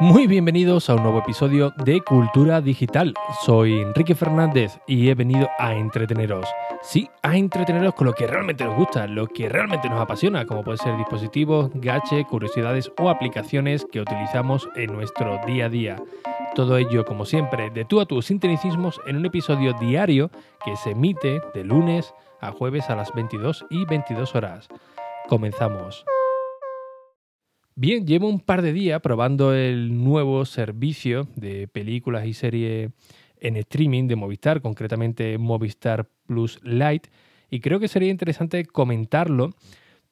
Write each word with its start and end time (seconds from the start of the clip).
Muy 0.00 0.26
bienvenidos 0.26 0.88
a 0.88 0.94
un 0.94 1.02
nuevo 1.02 1.18
episodio 1.18 1.74
de 1.84 2.00
Cultura 2.00 2.62
Digital. 2.62 3.12
Soy 3.44 3.80
Enrique 3.80 4.14
Fernández 4.14 4.78
y 4.86 5.10
he 5.10 5.14
venido 5.14 5.48
a 5.58 5.74
entreteneros. 5.74 6.46
Sí, 6.80 7.10
a 7.22 7.36
entreteneros 7.36 7.92
con 7.92 8.06
lo 8.06 8.14
que 8.14 8.26
realmente 8.26 8.64
nos 8.64 8.76
gusta, 8.76 9.06
lo 9.06 9.26
que 9.26 9.50
realmente 9.50 9.90
nos 9.90 10.00
apasiona, 10.00 10.46
como 10.46 10.64
pueden 10.64 10.78
ser 10.78 10.96
dispositivos, 10.96 11.70
gache, 11.74 12.24
curiosidades 12.24 12.90
o 12.98 13.10
aplicaciones 13.10 13.86
que 13.92 14.00
utilizamos 14.00 14.70
en 14.74 14.90
nuestro 14.90 15.38
día 15.46 15.66
a 15.66 15.68
día. 15.68 15.96
Todo 16.54 16.78
ello, 16.78 17.04
como 17.04 17.26
siempre, 17.26 17.68
de 17.68 17.84
tú 17.84 18.00
a 18.00 18.06
tus 18.06 18.24
sinteticismos 18.24 19.02
en 19.06 19.16
un 19.16 19.26
episodio 19.26 19.74
diario 19.74 20.30
que 20.64 20.76
se 20.76 20.92
emite 20.92 21.42
de 21.52 21.62
lunes 21.62 22.14
a 22.14 22.29
jueves 22.52 22.88
a 22.90 22.96
las 22.96 23.12
22 23.14 23.66
y 23.70 23.84
22 23.84 24.34
horas. 24.34 24.68
Comenzamos. 25.28 26.04
Bien, 27.74 28.06
llevo 28.06 28.28
un 28.28 28.40
par 28.40 28.62
de 28.62 28.72
días 28.72 29.00
probando 29.00 29.54
el 29.54 30.02
nuevo 30.02 30.44
servicio 30.44 31.28
de 31.36 31.68
películas 31.68 32.26
y 32.26 32.34
series 32.34 32.90
en 33.38 33.56
streaming 33.56 34.08
de 34.08 34.16
Movistar, 34.16 34.60
concretamente 34.60 35.38
Movistar 35.38 36.08
Plus 36.26 36.58
Lite, 36.62 37.10
y 37.50 37.60
creo 37.60 37.80
que 37.80 37.88
sería 37.88 38.10
interesante 38.10 38.64
comentarlo 38.64 39.54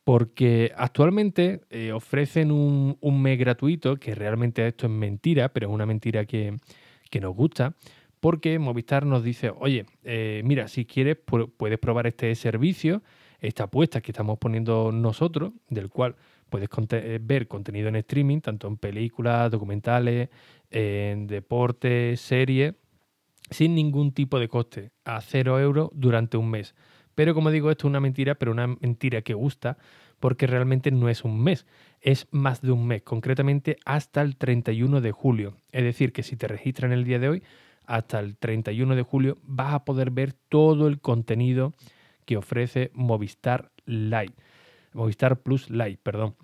porque 0.09 0.73
actualmente 0.75 1.61
eh, 1.69 1.93
ofrecen 1.93 2.51
un, 2.51 3.23
mes 3.23 3.39
gratuito, 3.39 3.97
que 3.97 4.15
realmente 4.15 4.67
esto 4.67 4.87
es 4.87 4.93
mentira, 4.93 5.51
pero 5.51 5.69
es 5.69 5.75
una 5.75 5.85
mentira 5.85 6.25
que, 6.25 6.57
nos 7.21 7.37
gusta, 7.37 7.75
porque 8.21 8.59
Movistar 8.59 9.07
nos 9.07 9.23
dice, 9.23 9.53
oye, 9.59 9.87
eh, 10.05 10.43
mira, 10.45 10.69
si 10.69 10.85
quieres 10.85 11.17
puedes 11.57 11.79
probar 11.79 12.07
este 12.07 12.35
servicio, 12.35 13.03
esta 13.41 13.65
apuesta 13.65 14.01
que 14.01 14.13
estamos 14.13 14.39
poniendo 14.39 14.93
nosotros, 14.93 15.53
del 15.69 15.89
cual 15.89 16.17
puedes 16.49 16.69
eh, 16.93 17.19
ver 17.23 17.47
contenido 17.49 17.89
en 17.89 17.97
streaming, 17.97 18.41
tanto 18.41 18.69
en 18.69 18.77
películas, 18.77 19.51
documentales, 19.51 20.29
en 20.71 21.27
deportes, 21.27 22.21
series, 22.21 22.75
sin 23.51 23.75
ningún 23.75 24.13
tipo 24.13 24.39
de 24.39 24.49
coste, 24.49 24.91
a 25.05 25.21
cero 25.21 25.59
euros 25.59 25.91
durante 25.93 26.37
un 26.37 26.51
mes. 26.51 26.75
Pero 27.15 27.35
como 27.35 27.51
digo, 27.51 27.71
esto 27.71 27.87
es 27.87 27.91
una 27.91 28.01
mentira, 28.01 28.37
pero 28.37 28.53
una 28.53 28.67
mentira 28.67 29.23
que 29.23 29.35
gusta, 29.35 29.79
porque 30.21 30.47
realmente 30.47 30.91
no 30.91 31.09
es 31.09 31.25
un 31.25 31.41
mes, 31.41 31.67
es 32.01 32.27
más 32.31 32.61
de 32.61 32.73
un 32.73 32.87
mes, 32.87 33.03
concretamente 33.03 33.77
hasta 33.85 34.21
el 34.23 34.37
31 34.37 35.01
de 35.01 35.13
julio. 35.13 35.57
Es 35.73 35.83
decir, 35.83 36.13
que 36.13 36.23
si 36.23 36.37
te 36.37 36.49
registras 36.49 36.91
en 36.93 36.99
el 36.99 37.05
día 37.05 37.19
de 37.19 37.29
hoy, 37.29 37.43
hasta 37.89 38.21
el 38.21 38.37
31 38.37 38.95
de 38.95 39.03
julio 39.03 39.39
vas 39.43 39.73
a 39.73 39.85
poder 39.85 40.11
ver 40.11 40.35
todo 40.35 40.87
el 40.87 41.01
contenido 41.01 41.73
que 42.27 42.37
ofrece 42.37 42.91
Movistar 42.93 43.73
Lite. 43.87 44.35
Movistar 44.93 45.41
Plus 45.41 45.71
Lite, 45.71 45.99
perdón. 46.03 46.37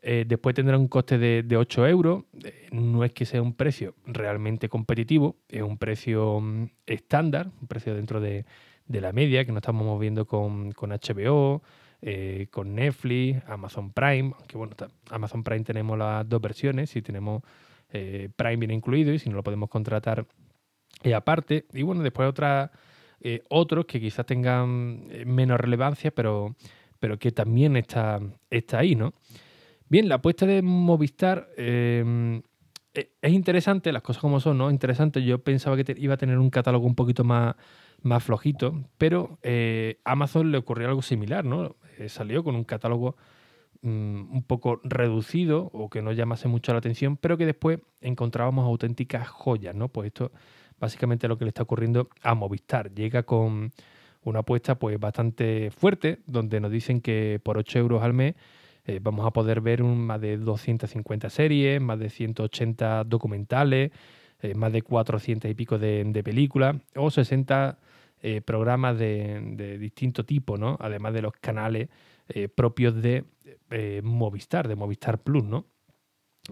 Eh, 0.00 0.24
después 0.26 0.54
tendrá 0.54 0.78
un 0.78 0.86
coste 0.86 1.18
de, 1.18 1.56
8 1.56 1.88
euros. 1.88 2.24
Eh, 2.44 2.68
no 2.70 3.02
es 3.02 3.12
que 3.12 3.24
sea 3.24 3.42
un 3.42 3.54
precio 3.54 3.96
realmente 4.06 4.68
competitivo, 4.68 5.36
es 5.48 5.62
un 5.62 5.76
precio 5.76 6.40
mm, 6.40 6.66
estándar, 6.86 7.50
un 7.60 7.66
precio 7.66 7.94
dentro 7.96 8.20
de, 8.20 8.44
la 8.86 9.12
media 9.12 9.44
que 9.44 9.50
nos 9.50 9.62
estamos 9.62 9.84
moviendo 9.84 10.26
con, 10.26 10.70
HBO, 10.70 11.62
eh, 12.00 12.46
con 12.50 12.76
Netflix, 12.76 13.42
Amazon 13.48 13.92
Prime. 13.92 14.34
Aunque 14.38 14.56
bueno, 14.56 14.76
Amazon 15.10 15.42
Prime 15.42 15.64
tenemos 15.64 15.98
las 15.98 16.28
dos 16.28 16.40
versiones. 16.40 16.90
Si 16.90 17.02
tenemos 17.02 17.42
Prime 17.90 18.56
viene 18.56 18.72
incluido 18.72 19.12
y 19.12 19.18
si 19.18 19.28
no 19.28 19.36
lo 19.36 19.42
podemos 19.42 19.68
contratar 19.68 20.26
aparte. 21.10 21.66
Y 21.72 21.82
bueno, 21.82 22.02
después 22.02 22.28
otra, 22.28 22.70
otros 23.48 23.86
que 23.86 24.00
quizás 24.00 24.26
tengan 24.26 25.06
menos 25.26 25.58
relevancia, 25.58 26.10
pero 26.10 26.54
pero 27.02 27.18
que 27.18 27.32
también 27.32 27.76
está, 27.76 28.20
está 28.48 28.78
ahí, 28.78 28.94
¿no? 28.94 29.12
Bien, 29.88 30.08
la 30.08 30.14
apuesta 30.14 30.46
de 30.46 30.62
Movistar 30.62 31.48
eh, 31.56 32.40
e, 32.94 33.10
es 33.20 33.32
interesante, 33.32 33.90
las 33.90 34.02
cosas 34.02 34.20
como 34.20 34.38
son, 34.38 34.56
¿no? 34.56 34.70
Interesante. 34.70 35.20
Yo 35.24 35.40
pensaba 35.40 35.76
que 35.76 35.96
iba 35.98 36.14
a 36.14 36.16
tener 36.16 36.38
un 36.38 36.48
catálogo 36.48 36.86
un 36.86 36.94
poquito 36.94 37.24
más, 37.24 37.56
más 38.02 38.22
flojito, 38.22 38.84
pero 38.98 39.40
eh, 39.42 39.98
Amazon 40.04 40.52
le 40.52 40.58
ocurrió 40.58 40.86
algo 40.86 41.02
similar, 41.02 41.44
¿no? 41.44 41.74
Eh, 41.98 42.08
salió 42.08 42.44
con 42.44 42.54
un 42.54 42.62
catálogo 42.62 43.16
mm, 43.80 44.32
un 44.32 44.44
poco 44.46 44.80
reducido 44.84 45.70
o 45.72 45.90
que 45.90 46.02
no 46.02 46.12
llamase 46.12 46.46
mucho 46.46 46.70
la 46.70 46.78
atención, 46.78 47.16
pero 47.16 47.36
que 47.36 47.46
después 47.46 47.80
encontrábamos 48.00 48.64
auténticas 48.64 49.26
joyas, 49.26 49.74
¿no? 49.74 49.88
Pues 49.88 50.06
esto 50.06 50.30
básicamente 50.82 51.28
lo 51.28 51.38
que 51.38 51.44
le 51.44 51.50
está 51.50 51.62
ocurriendo 51.62 52.08
a 52.22 52.34
Movistar. 52.34 52.92
Llega 52.92 53.22
con 53.22 53.70
una 54.24 54.40
apuesta 54.40 54.74
pues 54.80 54.98
bastante 54.98 55.70
fuerte, 55.70 56.18
donde 56.26 56.58
nos 56.58 56.72
dicen 56.72 57.00
que 57.00 57.40
por 57.40 57.56
8 57.56 57.78
euros 57.78 58.02
al 58.02 58.12
mes 58.12 58.34
eh, 58.84 58.98
vamos 59.00 59.24
a 59.24 59.30
poder 59.30 59.60
ver 59.60 59.80
un, 59.80 60.04
más 60.04 60.20
de 60.20 60.36
250 60.38 61.30
series, 61.30 61.80
más 61.80 62.00
de 62.00 62.10
180 62.10 63.04
documentales, 63.04 63.92
eh, 64.40 64.54
más 64.56 64.72
de 64.72 64.82
400 64.82 65.48
y 65.48 65.54
pico 65.54 65.78
de, 65.78 66.20
películas 66.24 66.74
o 66.96 67.12
60 67.12 67.78
eh, 68.20 68.40
programas 68.40 68.98
de, 68.98 69.40
de, 69.54 69.78
distinto 69.78 70.24
tipo, 70.24 70.58
¿no? 70.58 70.76
Además 70.80 71.14
de 71.14 71.22
los 71.22 71.32
canales 71.34 71.88
propios 72.54 73.02
de 73.02 73.24
Movistar, 74.02 74.66
de 74.66 74.74
Movistar 74.74 75.18
Plus, 75.18 75.44
¿no? 75.44 75.66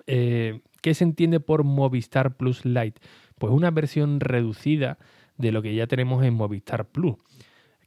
¿Qué 0.05 0.95
se 0.95 1.05
entiende 1.05 1.41
por 1.41 1.65
Movistar 1.65 2.37
Plus 2.37 2.67
Lite? 2.67 3.01
Pues 3.41 3.55
una 3.55 3.71
versión 3.71 4.21
reducida 4.21 4.99
de 5.39 5.51
lo 5.51 5.63
que 5.63 5.75
ya 5.75 5.87
tenemos 5.87 6.23
en 6.27 6.35
Movistar 6.35 6.85
Plus. 6.85 7.17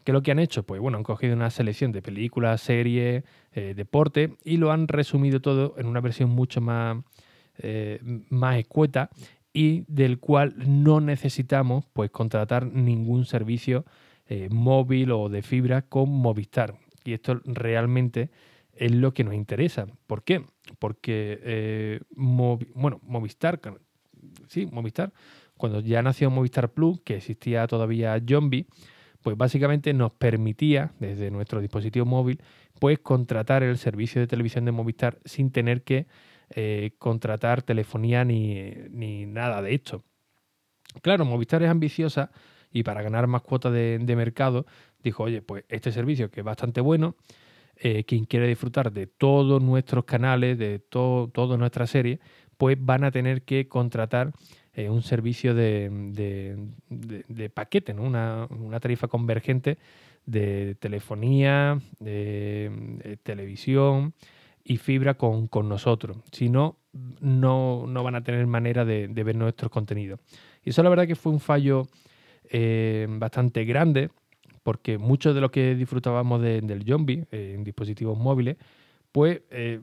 ¿Qué 0.04 0.12
es 0.12 0.14
lo 0.14 0.24
que 0.24 0.32
han 0.32 0.40
hecho? 0.40 0.64
Pues 0.64 0.82
bueno, 0.82 0.98
han 0.98 1.04
cogido 1.04 1.36
una 1.36 1.52
selección 1.52 1.92
de 1.92 2.02
películas, 2.02 2.60
series, 2.60 3.24
eh, 3.54 3.76
deporte 3.76 4.36
y 4.44 4.58
lo 4.58 4.72
han 4.72 4.88
resumido 4.88 5.42
todo 5.42 5.76
en 5.78 5.86
una 5.86 6.02
versión 6.02 6.32
mucho 6.32 6.60
más, 6.60 6.98
eh, 7.60 8.00
más 8.30 8.58
escueta 8.58 9.12
y 9.54 9.84
del 9.88 10.18
cual 10.18 10.56
no 10.58 11.00
necesitamos 11.00 11.86
pues 11.94 12.10
contratar 12.10 12.66
ningún 12.66 13.26
servicio 13.26 13.86
eh, 14.26 14.50
móvil 14.50 15.12
o 15.12 15.30
de 15.30 15.44
fibra 15.44 15.84
con 15.84 16.10
Movistar. 16.10 16.80
Y 17.06 17.14
esto 17.14 17.40
realmente 17.46 18.32
es 18.76 18.92
lo 18.92 19.14
que 19.14 19.24
nos 19.24 19.36
interesa. 19.36 19.86
¿Por 20.08 20.24
qué? 20.24 20.44
Porque 20.80 22.02
bueno, 22.16 23.00
Movistar, 23.04 23.62
sí, 24.48 24.66
Movistar, 24.72 25.14
cuando 25.64 25.80
ya 25.80 26.02
nació 26.02 26.30
Movistar 26.30 26.74
Plus, 26.74 27.00
que 27.06 27.16
existía 27.16 27.66
todavía 27.68 28.22
Zombie, 28.28 28.68
pues 29.22 29.38
básicamente 29.38 29.94
nos 29.94 30.12
permitía 30.12 30.92
desde 31.00 31.32
nuestro 31.32 31.62
dispositivo 31.62 32.06
móvil 32.06 32.42
pues 32.82 33.00
contratar 33.00 33.64
el 33.64 33.78
servicio 33.78 34.20
de 34.20 34.28
televisión 34.28 34.66
de 34.66 34.74
Movistar 34.74 35.20
sin 35.24 35.52
tener 35.52 35.84
que 35.84 36.06
eh, 36.50 36.92
contratar 36.98 37.62
telefonía 37.62 38.26
ni, 38.26 39.26
nada 39.26 39.62
de 39.62 39.76
esto. 39.76 40.04
Claro, 41.02 41.24
Movistar 41.24 41.64
es 41.64 41.70
ambiciosa 41.70 42.32
y 42.70 42.84
para 42.84 43.02
ganar 43.02 43.28
más 43.28 43.42
cuotas 43.42 43.72
de, 43.72 44.16
mercado 44.18 44.66
dijo, 45.02 45.24
oye, 45.24 45.42
pues 45.42 45.64
este 45.70 45.94
servicio 45.94 46.30
que 46.30 46.42
es 46.42 46.46
bastante 46.46 46.82
bueno, 46.82 47.16
eh, 47.78 48.04
quien 48.04 48.26
quiere 48.26 48.50
disfrutar 48.50 48.92
de 48.92 49.08
todos 49.08 49.64
nuestros 49.64 50.04
canales, 50.04 50.58
de 50.58 50.80
todo, 50.80 51.30
toda 51.30 51.56
nuestra 51.56 51.88
serie, 51.88 52.20
pues 52.58 52.76
van 52.78 53.06
a 53.06 53.12
tener 53.12 53.44
que 53.44 53.70
contratar 53.70 54.34
eh, 54.76 54.90
un 54.90 55.04
servicio 55.04 55.54
de, 55.54 55.90
de, 56.90 57.50
paquete, 57.50 57.94
¿no? 57.94 58.04
una, 58.04 58.80
tarifa 58.80 59.08
convergente 59.08 59.78
de 60.26 60.76
telefonía, 60.80 61.80
de, 62.00 63.20
televisión 63.22 64.14
y 64.64 64.78
fibra 64.78 65.14
con, 65.14 65.50
nosotros. 65.70 66.18
Si 66.32 66.50
no, 66.50 66.78
no, 67.22 67.86
van 68.04 68.16
a 68.16 68.24
tener 68.24 68.48
manera 68.48 68.84
de, 68.84 69.08
ver 69.08 69.36
nuestros 69.36 69.70
contenidos. 69.70 70.20
Y 70.64 70.72
eso 70.72 70.82
la 70.82 70.90
verdad 70.90 71.06
que 71.06 71.16
fue 71.16 71.32
un 71.32 71.40
fallo 71.40 71.88
eh, 72.50 73.06
bastante 73.10 73.66
grande, 73.66 74.10
porque 74.64 74.98
mucho 74.98 75.36
de 75.36 75.42
lo 75.42 75.52
que 75.52 75.76
disfrutábamos 75.76 76.42
del 76.42 76.84
zombie 76.88 77.26
eh, 77.32 77.54
en 77.56 77.64
dispositivos 77.64 78.18
móviles 78.18 78.58
pues 79.14 79.42
eh, 79.52 79.80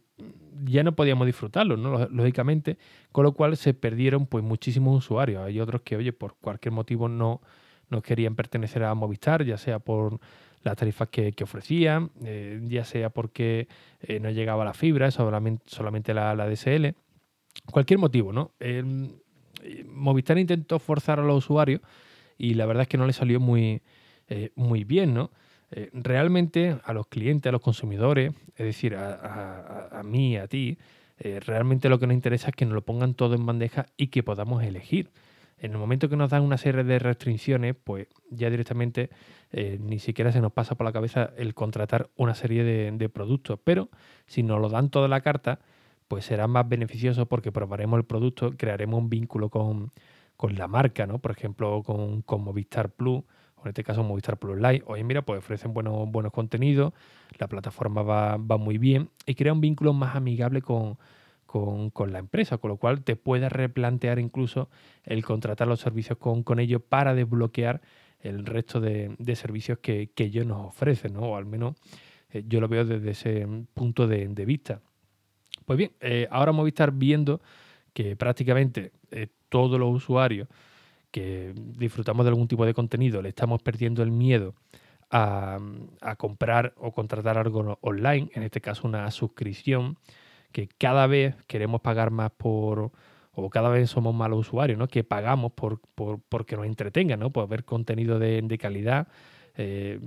ya 0.64 0.82
no 0.82 0.96
podíamos 0.96 1.24
disfrutarlo, 1.24 1.76
¿no? 1.76 2.08
Lógicamente, 2.08 2.76
con 3.12 3.24
lo 3.24 3.32
cual 3.32 3.56
se 3.56 3.72
perdieron 3.72 4.26
pues 4.26 4.44
muchísimos 4.44 4.98
usuarios. 4.98 5.42
Hay 5.44 5.60
otros 5.60 5.82
que, 5.82 5.96
oye, 5.96 6.12
por 6.12 6.34
cualquier 6.34 6.72
motivo 6.72 7.08
no, 7.08 7.40
no 7.88 8.02
querían 8.02 8.34
pertenecer 8.34 8.82
a 8.82 8.92
Movistar, 8.94 9.44
ya 9.44 9.56
sea 9.56 9.78
por 9.78 10.18
las 10.64 10.76
tarifas 10.76 11.08
que, 11.08 11.32
ofrecían, 11.42 12.10
eh, 12.24 12.60
ya 12.64 12.84
sea 12.84 13.08
porque 13.10 13.68
eh, 14.00 14.18
no 14.18 14.30
llegaba 14.30 14.64
la 14.64 14.74
fibra, 14.74 15.12
solamente, 15.12 15.62
solamente 15.66 16.12
la, 16.12 16.34
la 16.34 16.48
DSL. 16.48 16.96
Cualquier 17.70 18.00
motivo, 18.00 18.32
¿no? 18.32 18.52
Movistar 19.86 20.38
intentó 20.38 20.80
forzar 20.80 21.20
a 21.20 21.22
los 21.22 21.44
usuarios 21.44 21.80
y 22.36 22.54
la 22.54 22.66
verdad 22.66 22.82
es 22.82 22.88
que 22.88 22.98
no 22.98 23.06
le 23.06 23.12
salió 23.12 23.38
muy, 23.38 23.80
muy 24.56 24.82
bien, 24.84 25.14
¿no? 25.14 25.30
Eh, 25.72 25.88
realmente 25.92 26.76
a 26.84 26.92
los 26.92 27.06
clientes, 27.06 27.48
a 27.48 27.52
los 27.52 27.60
consumidores, 27.60 28.32
es 28.56 28.66
decir, 28.66 28.96
a, 28.96 30.02
mí, 30.04 30.36
a 30.36 30.48
ti, 30.48 30.78
eh, 31.18 31.38
realmente 31.40 31.88
lo 31.88 32.00
que 32.00 32.08
nos 32.08 32.14
interesa 32.14 32.48
es 32.48 32.56
que 32.56 32.64
nos 32.64 32.74
lo 32.74 32.82
pongan 32.82 33.14
todo 33.14 33.34
en 33.34 33.46
bandeja 33.46 33.86
y 33.96 34.08
que 34.08 34.22
podamos 34.22 34.64
elegir. 34.64 35.10
En 35.58 35.72
el 35.72 35.78
momento 35.78 36.08
que 36.08 36.16
nos 36.16 36.30
dan 36.30 36.42
una 36.42 36.56
serie 36.56 36.82
de 36.84 36.98
restricciones, 36.98 37.76
pues 37.84 38.08
ya 38.30 38.50
directamente 38.50 39.10
eh, 39.52 39.78
ni 39.80 39.98
siquiera 39.98 40.32
se 40.32 40.40
nos 40.40 40.52
pasa 40.52 40.74
por 40.74 40.86
la 40.86 40.92
cabeza 40.92 41.30
el 41.36 41.54
contratar 41.54 42.08
una 42.16 42.34
serie 42.34 42.64
de, 42.64 43.08
productos. 43.10 43.60
Pero 43.62 43.90
si 44.26 44.42
nos 44.42 44.60
lo 44.60 44.70
dan 44.70 44.90
toda 44.90 45.06
la 45.06 45.20
carta, 45.20 45.60
pues 46.08 46.24
será 46.24 46.48
más 46.48 46.68
beneficioso 46.68 47.26
porque 47.26 47.52
probaremos 47.52 47.98
el 47.98 48.04
producto, 48.04 48.56
crearemos 48.56 48.98
un 48.98 49.10
vínculo 49.10 49.50
con, 49.50 49.92
la 50.40 50.66
marca, 50.66 51.06
¿no? 51.06 51.18
Por 51.18 51.32
ejemplo, 51.32 51.82
con, 51.84 52.22
con 52.22 52.42
Movistar 52.42 52.90
Plus 52.90 53.22
o 53.60 53.64
en 53.64 53.68
este 53.68 53.84
caso 53.84 54.02
Movistar 54.02 54.38
Plus 54.38 54.56
Live, 54.56 54.82
oye 54.86 55.04
mira, 55.04 55.22
pues 55.22 55.38
ofrecen 55.38 55.72
buenos, 55.72 56.10
buenos 56.10 56.32
contenidos, 56.32 56.92
la 57.38 57.46
plataforma 57.46 58.02
va, 58.02 58.36
va 58.36 58.56
muy 58.56 58.78
bien 58.78 59.10
y 59.26 59.34
crea 59.34 59.52
un 59.52 59.60
vínculo 59.60 59.92
más 59.92 60.16
amigable 60.16 60.62
con, 60.62 60.96
con, 61.50 62.12
la 62.12 62.20
empresa, 62.20 62.58
con 62.58 62.70
lo 62.70 62.76
cual 62.76 63.02
te 63.02 63.16
puedes 63.16 63.50
replantear 63.50 64.20
incluso 64.20 64.68
el 65.04 65.24
contratar 65.24 65.66
los 65.66 65.80
servicios 65.80 66.16
con, 66.16 66.44
con 66.44 66.60
ellos 66.60 66.80
para 66.88 67.14
desbloquear 67.14 67.80
el 68.20 68.46
resto 68.46 68.80
de, 68.80 69.16
servicios 69.34 69.78
que, 69.78 70.10
ellos 70.16 70.46
nos 70.46 70.66
ofrecen, 70.66 71.14
¿no? 71.14 71.22
o 71.22 71.36
al 71.36 71.46
menos 71.46 71.74
eh, 72.30 72.44
yo 72.46 72.60
lo 72.60 72.68
veo 72.68 72.84
desde 72.84 73.10
ese 73.10 73.46
punto 73.74 74.06
de, 74.06 74.28
vista. 74.44 74.80
Pues 75.64 75.76
bien, 75.76 75.92
eh, 76.00 76.28
ahora 76.30 76.52
estar 76.68 76.92
viendo 76.92 77.40
que 77.92 78.14
prácticamente 78.14 78.92
eh, 79.10 79.26
todos 79.48 79.80
los 79.80 79.92
usuarios 79.92 80.46
que 81.10 81.52
disfrutamos 81.56 82.24
de 82.24 82.30
algún 82.30 82.48
tipo 82.48 82.64
de 82.64 82.74
contenido 82.74 83.22
le 83.22 83.30
estamos 83.30 83.62
perdiendo 83.62 84.02
el 84.02 84.10
miedo 84.10 84.54
a, 85.10 85.58
a 86.00 86.16
comprar 86.16 86.72
o 86.76 86.92
contratar 86.92 87.36
algo 87.36 87.78
online, 87.80 88.30
en 88.34 88.42
este 88.42 88.60
caso 88.60 88.86
una 88.86 89.10
suscripción 89.10 89.96
que 90.52 90.68
cada 90.68 91.06
vez 91.06 91.34
queremos 91.46 91.80
pagar 91.80 92.10
más 92.10 92.30
por, 92.30 92.92
o 93.32 93.50
cada 93.50 93.68
vez 93.68 93.90
somos 93.90 94.14
malos 94.14 94.40
usuarios, 94.40 94.78
¿no? 94.78 94.88
Que 94.88 95.04
pagamos 95.04 95.52
por, 95.52 95.80
por 95.94 96.20
porque 96.28 96.56
nos 96.56 96.66
entretengan, 96.66 97.20
¿no? 97.20 97.30
Por 97.30 97.48
ver 97.48 97.64
contenido 97.64 98.18
de, 98.18 98.58
calidad 98.58 99.08
eh, 99.56 100.00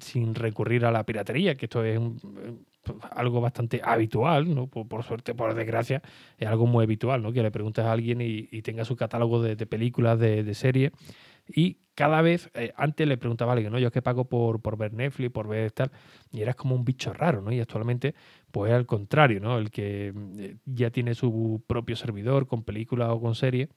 sin 0.00 0.34
recurrir 0.34 0.84
a 0.84 0.90
la 0.90 1.04
piratería, 1.04 1.56
que 1.56 1.66
esto 1.66 1.84
es 1.84 2.00
algo 3.10 3.40
bastante 3.40 3.80
habitual, 3.84 4.54
¿no? 4.54 4.66
Por, 4.66 5.02
suerte, 5.04 5.34
por 5.34 5.54
desgracia, 5.54 6.02
es 6.38 6.48
algo 6.48 6.66
muy 6.66 6.84
habitual, 6.84 7.22
¿no? 7.22 7.32
Que 7.32 7.42
le 7.42 7.50
preguntes 7.50 7.84
a 7.84 7.92
alguien 7.92 8.20
y, 8.20 8.62
tenga 8.62 8.84
su 8.84 8.96
catálogo 8.96 9.42
de, 9.42 9.66
películas, 9.66 10.18
de, 10.18 10.54
series, 10.54 10.92
y 11.48 11.78
cada 11.94 12.22
vez, 12.22 12.50
eh, 12.54 12.72
antes 12.76 13.08
le 13.08 13.16
preguntaba 13.16 13.52
a 13.52 13.54
alguien, 13.54 13.72
¿no? 13.72 13.78
Yo 13.78 13.88
es 13.88 13.92
que 13.92 14.02
pago 14.02 14.26
por, 14.26 14.76
ver 14.76 14.92
Netflix, 14.92 15.32
por 15.32 15.48
ver 15.48 15.72
tal, 15.72 15.90
y 16.30 16.42
eras 16.42 16.54
como 16.54 16.74
un 16.74 16.84
bicho 16.84 17.12
raro, 17.12 17.40
¿no? 17.40 17.50
Y 17.52 17.60
actualmente, 17.60 18.14
pues 18.50 18.70
es 18.70 18.76
al 18.76 18.86
contrario, 18.86 19.40
¿no? 19.40 19.58
El 19.58 19.70
que 19.70 20.12
eh, 20.38 20.56
ya 20.66 20.90
tiene 20.90 21.14
su 21.14 21.62
propio 21.66 21.96
servidor 21.96 22.46
con 22.46 22.62
películas 22.62 23.08
o 23.10 23.20
con 23.20 23.34
series, 23.34 23.68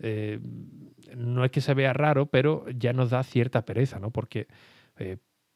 eh, 0.00 0.38
no 1.16 1.44
es 1.44 1.50
que 1.50 1.60
se 1.60 1.74
vea 1.74 1.92
raro, 1.92 2.26
pero 2.26 2.66
ya 2.70 2.92
nos 2.92 3.10
da 3.10 3.22
cierta 3.22 3.64
pereza, 3.64 3.98
¿no? 3.98 4.10
Porque 4.10 4.46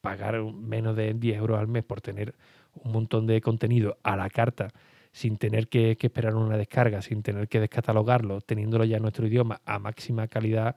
pagar 0.03 0.43
menos 0.43 0.97
de 0.97 1.15
10 1.15 1.39
euros 1.39 1.59
al 1.59 1.69
mes 1.69 1.85
por 1.85 2.03
tener 2.03 2.35
un 2.75 2.93
montón 2.93 3.27
de 3.27 3.41
contenido 3.41 3.99
a 4.03 4.17
la 4.17 4.31
carta, 4.31 4.69
sin 5.13 5.37
tener 5.37 5.69
que, 5.69 5.97
esperar 6.01 6.35
una 6.35 6.57
descarga, 6.57 7.03
sin 7.03 7.23
tener 7.23 7.49
que 7.49 7.61
descatalogarlo, 7.61 8.41
teniéndolo 8.41 8.85
ya 8.85 8.97
en 8.97 9.03
nuestro 9.03 9.27
idioma 9.27 9.61
a 9.67 9.79
máxima 9.79 10.27
calidad, 10.29 10.77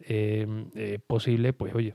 Em, 0.00 0.70
eh, 0.74 0.98
posible, 1.06 1.52
pues 1.52 1.74
oye, 1.74 1.94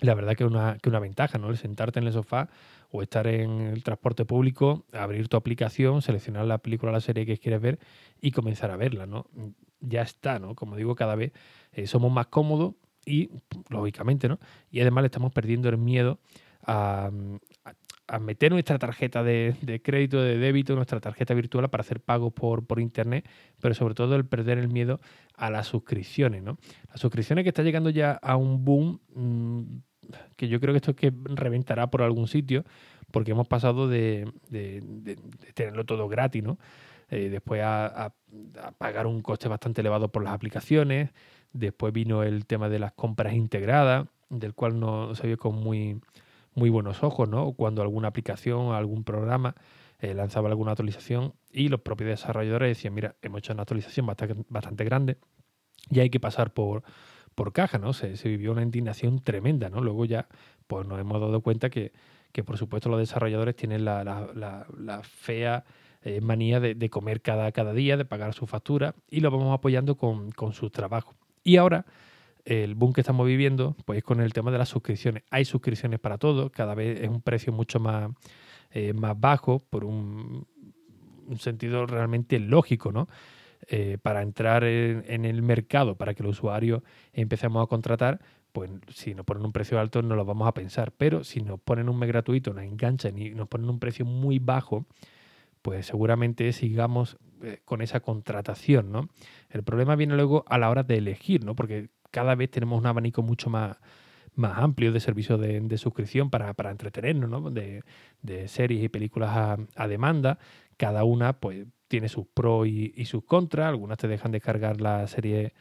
la 0.00 0.14
verdad 0.14 0.34
que 0.34 0.44
una, 0.44 0.78
que 0.82 0.88
una 0.88 0.98
ventaja, 0.98 1.38
¿no? 1.38 1.50
El 1.50 1.56
sentarte 1.56 2.00
en 2.00 2.06
el 2.06 2.12
sofá 2.12 2.48
o 2.90 3.02
estar 3.02 3.26
en 3.26 3.60
el 3.60 3.82
transporte 3.82 4.24
público, 4.24 4.86
abrir 4.92 5.28
tu 5.28 5.36
aplicación, 5.36 6.02
seleccionar 6.02 6.46
la 6.46 6.58
película 6.58 6.90
o 6.90 6.92
la 6.92 7.00
serie 7.00 7.26
que 7.26 7.38
quieres 7.38 7.60
ver 7.60 7.78
y 8.20 8.32
comenzar 8.32 8.70
a 8.70 8.76
verla, 8.76 9.06
¿no? 9.06 9.26
Ya 9.80 10.02
está, 10.02 10.38
¿no? 10.38 10.54
Como 10.54 10.76
digo, 10.76 10.94
cada 10.94 11.14
vez 11.14 11.32
eh, 11.72 11.86
somos 11.86 12.10
más 12.10 12.26
cómodos 12.26 12.74
y, 13.04 13.30
lógicamente, 13.68 14.28
¿no? 14.28 14.38
Y 14.70 14.80
además 14.80 15.02
le 15.02 15.06
estamos 15.06 15.32
perdiendo 15.32 15.68
el 15.68 15.78
miedo 15.78 16.18
a, 16.66 17.10
a 18.08 18.18
meter 18.18 18.52
nuestra 18.52 18.78
tarjeta 18.78 19.22
de, 19.22 19.80
crédito, 19.84 20.20
de 20.22 20.38
débito, 20.38 20.74
nuestra 20.74 20.98
tarjeta 20.98 21.34
virtual 21.34 21.68
para 21.68 21.82
hacer 21.82 22.00
pagos 22.00 22.32
por, 22.32 22.66
por 22.66 22.80
internet, 22.80 23.28
pero 23.60 23.74
sobre 23.74 23.94
todo 23.94 24.16
el 24.16 24.24
perder 24.24 24.58
el 24.58 24.68
miedo 24.68 25.00
a 25.34 25.50
las 25.50 25.66
suscripciones, 25.66 26.42
¿no? 26.42 26.58
Las 26.88 27.00
suscripciones 27.00 27.44
que 27.44 27.50
está 27.50 27.62
llegando 27.62 27.90
ya 27.90 28.12
a 28.12 28.36
un 28.36 28.64
boom 28.64 29.00
mm, 29.14 29.62
que 30.36 30.48
yo 30.48 30.58
creo 30.60 30.72
que 30.72 30.78
esto 30.78 30.92
es 30.92 30.96
que 30.96 31.12
reventará 31.24 31.90
por 31.90 32.02
algún 32.02 32.28
sitio, 32.28 32.64
porque 33.10 33.32
hemos 33.32 33.46
pasado 33.46 33.88
de, 33.88 34.30
tenerlo 35.54 35.84
todo 35.84 36.08
gratis, 36.08 36.42
¿no? 36.42 36.58
Eh, 37.10 37.28
después 37.30 37.62
a, 37.64 38.14
pagar 38.76 39.06
un 39.06 39.22
coste 39.22 39.48
bastante 39.48 39.80
elevado 39.80 40.08
por 40.10 40.22
las 40.22 40.32
aplicaciones, 40.32 41.10
después 41.52 41.92
vino 41.92 42.22
el 42.22 42.46
tema 42.46 42.68
de 42.68 42.78
las 42.78 42.92
compras 42.92 43.34
integradas, 43.34 44.06
del 44.28 44.54
cual 44.54 44.78
no 44.78 45.14
se 45.14 45.26
vio 45.26 45.38
con 45.38 45.56
muy 45.56 46.00
muy 46.58 46.70
buenos 46.70 47.02
ojos, 47.02 47.28
¿no? 47.28 47.52
Cuando 47.52 47.82
alguna 47.82 48.08
aplicación 48.08 48.72
algún 48.72 49.04
programa 49.04 49.54
eh, 50.00 50.14
lanzaba 50.14 50.48
alguna 50.48 50.72
actualización 50.72 51.34
y 51.50 51.68
los 51.68 51.80
propios 51.80 52.10
desarrolladores 52.10 52.76
decían, 52.76 52.94
mira, 52.94 53.16
hemos 53.22 53.38
hecho 53.38 53.52
una 53.52 53.62
actualización 53.62 54.06
bastante, 54.06 54.34
bastante 54.48 54.84
grande 54.84 55.18
y 55.90 56.00
hay 56.00 56.10
que 56.10 56.20
pasar 56.20 56.52
por, 56.52 56.82
por 57.34 57.52
caja, 57.52 57.78
¿no? 57.78 57.92
Se, 57.92 58.12
vivió 58.28 58.52
una 58.52 58.62
indignación 58.62 59.20
tremenda, 59.20 59.70
¿no? 59.70 59.80
Luego 59.80 60.04
ya 60.04 60.28
pues 60.66 60.86
nos 60.86 61.00
hemos 61.00 61.20
dado 61.20 61.40
cuenta 61.40 61.70
que, 61.70 61.92
que 62.32 62.44
por 62.44 62.58
supuesto 62.58 62.88
los 62.88 62.98
desarrolladores 62.98 63.56
tienen 63.56 63.84
la, 63.84 64.04
la, 64.04 65.02
fea 65.02 65.64
eh, 66.02 66.20
manía 66.20 66.60
de, 66.60 66.90
comer 66.90 67.22
cada, 67.22 67.50
cada 67.52 67.72
día, 67.72 67.96
de 67.96 68.04
pagar 68.04 68.34
su 68.34 68.46
factura 68.46 68.94
y 69.08 69.20
lo 69.20 69.30
vamos 69.30 69.54
apoyando 69.54 69.96
con, 69.96 70.30
con 70.32 70.52
sus 70.52 70.70
trabajos. 70.70 71.16
Y 71.42 71.56
ahora 71.56 71.86
el 72.48 72.74
boom 72.74 72.94
que 72.94 73.02
estamos 73.02 73.26
viviendo, 73.26 73.76
pues 73.84 74.02
con 74.02 74.22
el 74.22 74.32
tema 74.32 74.50
de 74.50 74.56
las 74.56 74.70
suscripciones. 74.70 75.22
Hay 75.30 75.44
suscripciones 75.44 76.00
para 76.00 76.16
todo, 76.16 76.50
cada 76.50 76.74
vez 76.74 76.98
es 76.98 77.08
un 77.08 77.20
precio 77.20 77.52
mucho 77.52 77.78
más, 77.78 78.10
eh, 78.70 78.94
más 78.94 79.20
bajo, 79.20 79.62
por 79.68 79.84
un, 79.84 80.46
sentido 81.38 81.84
realmente 81.84 82.38
lógico, 82.38 82.90
¿no? 82.90 83.06
Eh, 83.66 83.98
para 84.00 84.22
entrar 84.22 84.64
en, 84.64 85.26
el 85.26 85.42
mercado, 85.42 85.96
para 85.96 86.14
que 86.14 86.22
los 86.22 86.38
usuarios 86.38 86.82
empecemos 87.12 87.62
a 87.62 87.66
contratar, 87.66 88.18
pues 88.52 88.70
si 88.94 89.14
nos 89.14 89.26
ponen 89.26 89.44
un 89.44 89.52
precio 89.52 89.78
alto 89.78 90.00
no 90.00 90.16
lo 90.16 90.24
vamos 90.24 90.48
a 90.48 90.54
pensar. 90.54 90.92
Pero 90.96 91.24
si 91.24 91.42
nos 91.42 91.60
ponen 91.60 91.90
un 91.90 91.98
mes 91.98 92.08
gratuito, 92.08 92.54
nos 92.54 92.64
enganchan 92.64 93.18
y 93.18 93.30
nos 93.30 93.46
ponen 93.48 93.68
un 93.68 93.78
precio 93.78 94.06
muy 94.06 94.38
bajo, 94.38 94.86
pues 95.60 95.84
seguramente 95.84 96.50
sigamos 96.54 97.18
eh, 97.42 97.60
con 97.66 97.82
esa 97.82 98.00
contratación, 98.00 98.90
¿no? 98.90 99.10
El 99.50 99.64
problema 99.64 99.96
viene 99.96 100.16
luego 100.16 100.44
a 100.48 100.56
la 100.56 100.70
hora 100.70 100.82
de 100.82 100.96
elegir, 100.96 101.44
¿no? 101.44 101.54
Porque 101.54 101.90
cada 102.10 102.34
vez 102.34 102.50
tenemos 102.50 102.78
un 102.78 102.86
abanico 102.86 103.22
mucho 103.22 103.50
más, 103.50 103.76
más 104.34 104.58
amplio 104.58 104.92
de 104.92 105.00
servicios 105.00 105.40
de, 105.40 105.78
suscripción 105.78 106.30
para, 106.30 106.54
entretenernos, 106.70 107.28
¿no? 107.28 107.50
de, 107.50 107.82
series 108.46 108.82
y 108.82 108.88
películas 108.88 109.58
a, 109.74 109.88
demanda. 109.88 110.38
Cada 110.76 111.04
una 111.04 111.34
pues 111.34 111.66
tiene 111.88 112.08
sus 112.08 112.26
pros 112.26 112.66
y, 112.68 113.04
sus 113.04 113.24
contras. 113.24 113.68
Algunas 113.68 113.98
te 113.98 114.08
dejan 114.08 114.30
descargar 114.30 114.80
las 114.80 115.10
series 115.10 115.52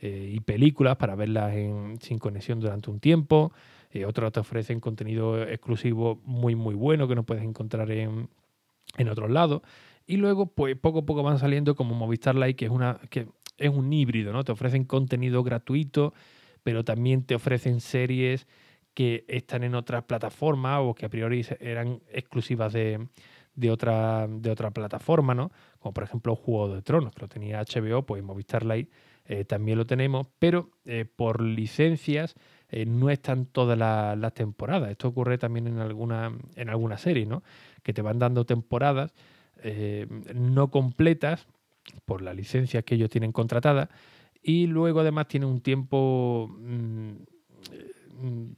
eh, 0.00 0.30
y 0.32 0.40
películas 0.40 0.96
para 0.96 1.14
verlas 1.14 1.54
en, 1.54 1.98
sin 2.00 2.18
conexión 2.18 2.60
durante 2.60 2.90
un 2.90 3.00
tiempo. 3.00 3.52
Eh, 3.90 4.04
otras 4.04 4.32
te 4.32 4.40
ofrecen 4.40 4.80
contenido 4.80 5.42
exclusivo 5.42 6.20
muy 6.24 6.54
muy 6.54 6.74
bueno 6.74 7.08
que 7.08 7.14
no 7.14 7.22
puedes 7.22 7.42
encontrar 7.42 7.90
en, 7.90 8.28
en 8.98 9.08
otros 9.08 9.30
lados. 9.30 9.62
Y 10.06 10.16
luego, 10.16 10.46
pues 10.46 10.74
poco 10.74 11.00
a 11.00 11.06
poco 11.06 11.22
van 11.22 11.38
saliendo 11.38 11.74
como 11.74 11.94
Movistar 11.94 12.34
Lite, 12.34 12.56
que 12.56 12.64
es 12.64 12.70
una 12.70 12.98
que 13.10 13.28
es 13.58 13.70
un 13.70 13.92
híbrido, 13.92 14.32
¿no? 14.32 14.44
Te 14.44 14.52
ofrecen 14.52 14.84
contenido 14.84 15.42
gratuito, 15.42 16.14
pero 16.62 16.84
también 16.84 17.24
te 17.24 17.34
ofrecen 17.34 17.80
series 17.80 18.46
que 18.94 19.24
están 19.28 19.62
en 19.62 19.74
otras 19.74 20.04
plataformas 20.04 20.80
o 20.82 20.94
que 20.94 21.06
a 21.06 21.08
priori 21.08 21.46
eran 21.60 22.00
exclusivas 22.10 22.72
de, 22.72 23.08
otra, 23.70 24.26
de 24.28 24.50
otra 24.50 24.70
plataforma, 24.70 25.34
¿no? 25.34 25.52
Como 25.78 25.92
por 25.92 26.04
ejemplo 26.04 26.34
Juego 26.34 26.74
de 26.74 26.82
Tronos, 26.82 27.14
que 27.14 27.20
lo 27.20 27.28
tenía 27.28 27.60
HBO, 27.60 28.02
pues 28.04 28.22
Movistar 28.22 28.64
eh, 29.30 29.44
también 29.44 29.78
lo 29.78 29.86
tenemos, 29.86 30.26
pero 30.38 30.70
eh, 30.84 31.04
por 31.04 31.42
licencias 31.42 32.34
eh, 32.70 32.86
no 32.86 33.10
están 33.10 33.46
todas 33.46 33.78
las 33.78 34.34
temporadas. 34.34 34.90
Esto 34.90 35.08
ocurre 35.08 35.38
también 35.38 35.66
en 35.66 35.78
alguna, 35.78 36.32
en 36.56 36.98
serie, 36.98 37.26
¿no? 37.26 37.42
Que 37.82 37.92
te 37.92 38.02
van 38.02 38.18
dando 38.18 38.44
temporadas 38.46 39.14
no 40.34 40.70
completas 40.70 41.48
por 42.04 42.22
la 42.22 42.34
licencia 42.34 42.82
que 42.82 42.94
ellos 42.94 43.10
tienen 43.10 43.32
contratada 43.32 43.90
y 44.42 44.66
luego 44.66 45.00
además 45.00 45.28
tiene 45.28 45.46
un 45.46 45.60
tiempo 45.60 46.48
mm, 46.48 47.12
mm, 48.20 48.52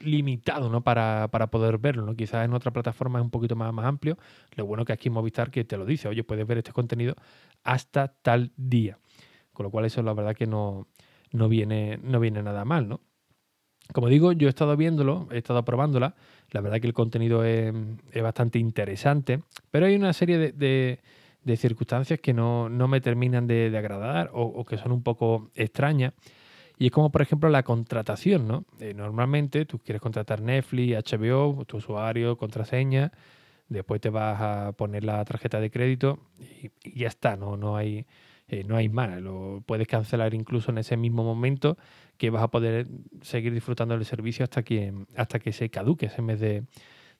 limitado 0.00 0.68
¿no? 0.68 0.82
para, 0.82 1.28
poder 1.50 1.78
verlo. 1.78 2.04
¿no? 2.04 2.14
Quizás 2.14 2.44
en 2.44 2.54
otra 2.54 2.72
plataforma 2.72 3.18
es 3.18 3.24
un 3.24 3.30
poquito 3.30 3.56
más, 3.56 3.72
más 3.72 3.86
amplio. 3.86 4.18
Lo 4.56 4.66
bueno 4.66 4.84
que 4.84 4.92
aquí 4.92 5.10
Movistar 5.10 5.50
que 5.50 5.64
te 5.64 5.76
lo 5.76 5.84
dice, 5.84 6.08
oye, 6.08 6.24
puedes 6.24 6.46
ver 6.46 6.58
este 6.58 6.72
contenido 6.72 7.14
hasta 7.62 8.08
tal 8.08 8.52
día. 8.56 8.98
Con 9.52 9.64
lo 9.64 9.70
cual 9.70 9.84
eso 9.84 10.02
la 10.02 10.14
verdad 10.14 10.34
que 10.34 10.46
no, 10.46 10.88
no, 11.32 11.48
viene, 11.48 11.98
no 12.02 12.20
viene 12.20 12.42
nada 12.42 12.64
mal, 12.64 12.88
¿no? 12.88 13.00
Como 13.92 14.08
digo, 14.08 14.32
yo 14.32 14.46
he 14.46 14.50
estado 14.50 14.76
viéndolo, 14.78 15.28
he 15.30 15.38
estado 15.38 15.62
probándola. 15.64 16.14
La 16.50 16.62
verdad 16.62 16.80
que 16.80 16.86
el 16.86 16.94
contenido 16.94 17.44
es, 17.44 17.72
bastante 18.22 18.58
interesante, 18.58 19.42
pero 19.70 19.86
hay 19.86 19.94
una 19.94 20.14
serie 20.14 20.52
de 20.52 21.00
circunstancias 21.56 22.20
que 22.20 22.32
no, 22.32 22.68
me 22.68 23.00
terminan 23.00 23.46
de, 23.46 23.72
agradar 23.76 24.30
o, 24.32 24.64
que 24.64 24.78
son 24.78 24.92
un 24.92 25.02
poco 25.02 25.50
extrañas. 25.54 26.12
Y 26.76 26.86
es 26.86 26.92
como, 26.92 27.12
por 27.12 27.22
ejemplo, 27.22 27.48
la 27.50 27.62
contratación, 27.62 28.48
¿no? 28.48 28.64
Eh, 28.80 28.94
normalmente 28.94 29.64
tú 29.64 29.78
quieres 29.78 30.02
contratar 30.02 30.40
Netflix, 30.40 31.12
HBO, 31.12 31.64
tu 31.66 31.76
usuario, 31.76 32.36
contraseña, 32.36 33.12
después 33.68 34.00
te 34.00 34.10
vas 34.10 34.40
a 34.40 34.72
poner 34.72 35.04
la 35.04 35.24
tarjeta 35.24 35.60
de 35.60 35.70
crédito 35.70 36.18
y, 36.40 36.98
ya 36.98 37.08
está, 37.08 37.36
no, 37.36 37.56
no 37.56 37.76
hay... 37.76 38.06
Eh, 38.46 38.62
no 38.62 38.76
hay 38.76 38.90
más, 38.90 39.22
lo 39.22 39.62
puedes 39.64 39.88
cancelar 39.88 40.34
incluso 40.34 40.70
en 40.70 40.76
ese 40.76 40.98
mismo 40.98 41.24
momento 41.24 41.78
que 42.18 42.28
vas 42.28 42.42
a 42.42 42.48
poder 42.48 42.88
seguir 43.22 43.54
disfrutando 43.54 43.94
del 43.94 44.04
servicio 44.04 44.44
hasta 44.44 44.62
que, 44.62 44.92
hasta 45.16 45.38
que 45.38 45.50
se 45.50 45.70
caduque 45.70 46.06
ese 46.06 46.20
mes 46.20 46.40
de, 46.40 46.64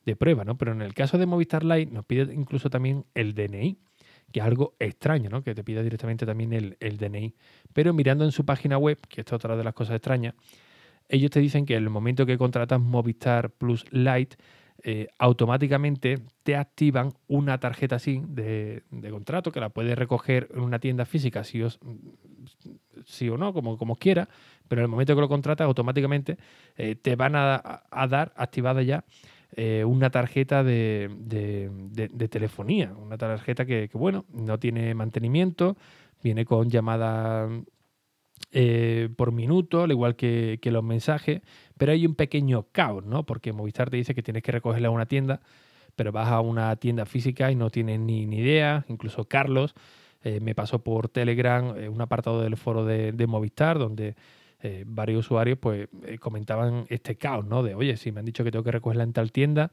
de 0.04 0.16
prueba, 0.16 0.44
¿no? 0.44 0.56
Pero 0.56 0.72
en 0.72 0.82
el 0.82 0.94
caso 0.94 1.18
de 1.18 1.26
Movistar 1.26 1.64
Lite 1.64 1.90
nos 1.90 2.04
pide 2.04 2.32
incluso 2.34 2.70
también 2.70 3.04
el 3.14 3.34
DNI, 3.34 3.78
que 4.34 4.40
es 4.40 4.46
algo 4.46 4.74
extraño, 4.80 5.30
¿no? 5.30 5.44
Que 5.44 5.54
te 5.54 5.62
pida 5.62 5.80
directamente 5.80 6.26
también 6.26 6.52
el, 6.52 6.96
DNI. 6.96 7.36
Pero 7.72 7.94
mirando 7.94 8.24
en 8.24 8.32
su 8.32 8.44
página 8.44 8.76
web, 8.78 8.98
que 9.08 9.20
esta 9.20 9.36
es 9.36 9.44
otra 9.44 9.56
de 9.56 9.62
las 9.62 9.74
cosas 9.74 9.94
extrañas, 9.94 10.34
ellos 11.08 11.30
te 11.30 11.38
dicen 11.38 11.64
que 11.64 11.76
en 11.76 11.84
el 11.84 11.90
momento 11.90 12.26
que 12.26 12.36
contratas 12.36 12.80
Movistar 12.80 13.50
Plus 13.50 13.86
Lite, 13.92 14.36
eh, 14.82 15.06
automáticamente 15.20 16.18
te 16.42 16.56
activan 16.56 17.12
una 17.28 17.60
tarjeta 17.60 17.94
así 17.94 18.22
de, 18.26 18.82
contrato 19.08 19.52
que 19.52 19.60
la 19.60 19.68
puedes 19.68 19.96
recoger 19.96 20.48
en 20.52 20.62
una 20.62 20.80
tienda 20.80 21.04
física 21.04 21.42
o, 21.42 21.68
sí 23.04 23.28
o 23.28 23.38
no, 23.38 23.52
como, 23.52 23.78
como 23.78 23.94
quiera, 23.94 24.28
pero 24.66 24.80
en 24.80 24.86
el 24.86 24.90
momento 24.90 25.14
que 25.14 25.20
lo 25.20 25.28
contratas 25.28 25.64
automáticamente 25.64 26.38
eh, 26.76 26.96
te 26.96 27.14
van 27.14 27.36
a, 27.36 27.84
dar 28.08 28.32
activada 28.34 28.82
ya 28.82 29.04
eh, 29.56 29.84
una 29.84 30.10
tarjeta 30.10 30.62
de, 30.62 31.10
telefonía, 32.30 32.92
una 33.00 33.16
tarjeta 33.16 33.64
que, 33.64 33.88
bueno, 33.92 34.24
no 34.32 34.58
tiene 34.58 34.94
mantenimiento, 34.94 35.76
viene 36.22 36.44
con 36.44 36.70
llamada 36.70 37.48
por 39.16 39.32
minuto, 39.32 39.82
al 39.82 39.90
igual 39.90 40.14
que, 40.14 40.58
que 40.62 40.70
los 40.70 40.84
mensajes, 40.84 41.42
pero 41.76 41.92
hay 41.92 42.06
un 42.06 42.14
pequeño 42.14 42.66
caos, 42.70 43.04
¿no? 43.04 43.24
Porque 43.24 43.52
Movistar 43.52 43.90
te 43.90 43.96
dice 43.96 44.14
que 44.14 44.22
tienes 44.22 44.42
que 44.42 44.52
recogerla 44.52 44.88
a 44.88 44.92
una 44.92 45.06
tienda, 45.06 45.40
pero 45.96 46.12
vas 46.12 46.28
a 46.28 46.40
una 46.40 46.74
tienda 46.76 47.06
física 47.06 47.50
y 47.50 47.56
no 47.56 47.70
tienes 47.70 48.00
ni, 48.00 48.22
idea. 48.22 48.84
Incluso 48.88 49.24
Carlos 49.24 49.74
eh, 50.22 50.40
me 50.40 50.54
pasó 50.54 50.80
por 50.80 51.08
Telegram 51.08 51.76
eh, 51.76 51.88
un 51.88 52.00
apartado 52.00 52.42
del 52.42 52.56
foro 52.56 52.84
de, 52.84 53.26
Movistar 53.26 53.78
donde 53.78 54.16
eh, 54.64 54.84
varios 54.84 55.26
usuarios 55.26 55.58
pues 55.58 55.88
comentaban 56.18 56.86
este 56.88 57.14
caos, 57.14 57.46
¿no? 57.46 57.62
De, 57.62 57.76
oye, 57.76 57.96
si 57.96 58.10
me 58.10 58.18
han 58.18 58.26
dicho 58.26 58.42
que 58.42 58.50
tengo 58.50 58.64
que 58.64 58.72
recogerla 58.72 59.04
en 59.04 59.12
tal 59.12 59.30
tienda 59.30 59.70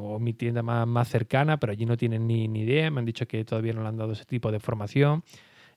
o 0.00 0.18
mi 0.18 0.34
tienda 0.34 0.62
más, 0.62 0.86
más, 0.86 1.08
cercana, 1.08 1.58
pero 1.58 1.72
allí 1.72 1.86
no 1.86 1.96
tienen 1.96 2.26
ni, 2.26 2.46
ni 2.46 2.60
idea. 2.60 2.90
Me 2.90 2.98
han 2.98 3.06
dicho 3.06 3.26
que 3.26 3.42
todavía 3.42 3.72
no 3.72 3.80
le 3.80 3.88
han 3.88 3.96
dado 3.96 4.12
ese 4.12 4.26
tipo 4.26 4.50
de 4.50 4.58
información. 4.58 5.24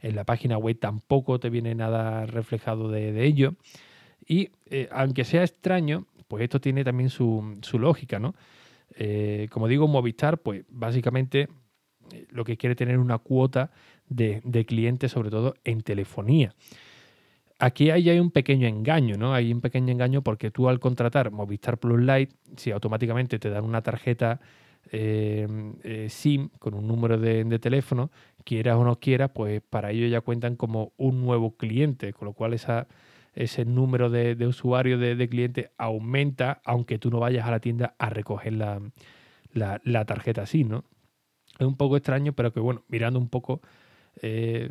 En 0.02 0.18
la 0.18 0.26
página 0.26 0.58
web 0.58 0.78
tampoco 0.78 1.40
te 1.40 1.50
viene 1.50 1.76
nada 1.76 2.26
reflejado 2.26 2.92
de, 2.92 3.14
de 3.14 3.26
ello. 3.26 3.54
Y 4.30 4.52
eh, 4.70 4.88
aunque 4.92 5.26
sea 5.26 5.44
extraño, 5.44 6.06
pues 6.28 6.44
esto 6.44 6.62
tiene 6.62 6.84
también 6.84 7.10
su, 7.10 7.58
lógica, 7.74 8.20
¿no? 8.20 8.36
Eh, 8.96 9.48
como 9.52 9.68
digo, 9.68 9.88
Movistar, 9.88 10.38
pues 10.38 10.64
básicamente 10.70 11.48
eh, 12.12 12.28
lo 12.30 12.46
que 12.46 12.56
quiere 12.56 12.76
tener 12.76 13.00
una 13.00 13.18
cuota 13.18 13.72
de, 14.08 14.66
clientes, 14.68 15.12
sobre 15.12 15.32
todo 15.32 15.56
en 15.64 15.82
telefonía. 15.82 16.54
Aquí 17.60 17.92
hay, 17.92 18.10
hay 18.10 18.20
un 18.20 18.32
pequeño 18.32 18.68
engaño, 18.68 19.18
¿no? 19.18 19.34
Hay 19.34 19.52
un 19.52 19.60
pequeño 19.60 19.92
engaño 19.92 20.22
porque 20.24 20.50
tú 20.50 20.70
al 20.70 20.80
contratar 20.80 21.30
Movistar 21.30 21.78
Plus 21.78 22.00
Lite, 22.00 22.34
si 22.56 22.72
automáticamente 22.72 23.38
te 23.38 23.50
dan 23.50 23.66
una 23.66 23.82
tarjeta 23.82 24.40
SIM 24.92 26.50
con 26.58 26.74
un 26.74 26.88
número 26.88 27.18
de, 27.18 27.60
teléfono, 27.60 28.12
quieras 28.44 28.78
o 28.78 28.84
no 28.84 29.00
quieras, 29.00 29.32
pues 29.34 29.62
para 29.62 29.92
ello 29.92 30.08
ya 30.08 30.22
cuentan 30.22 30.56
como 30.56 30.94
un 30.98 31.22
nuevo 31.22 31.56
cliente, 31.58 32.14
con 32.14 32.28
lo 32.28 32.34
cual 32.34 32.54
ese 32.54 33.66
número 33.66 34.10
de, 34.10 34.48
usuarios, 34.48 35.00
de, 35.00 35.30
clientes, 35.30 35.70
aumenta, 35.78 36.62
aunque 36.66 36.98
tú 36.98 37.12
no 37.12 37.20
vayas 37.20 37.46
a 37.46 37.52
la 37.52 37.60
tienda 37.60 37.96
a 38.00 38.10
recoger 38.10 38.54
la, 38.54 40.06
tarjeta 40.06 40.44
así, 40.44 40.64
¿no? 40.64 40.86
Es 41.60 41.68
un 41.68 41.76
poco 41.76 41.98
extraño, 41.98 42.34
pero 42.34 42.54
que 42.54 42.60
bueno, 42.60 42.84
mirando 42.88 43.20
un 43.20 43.28
poco, 43.30 43.62
eh, 44.22 44.70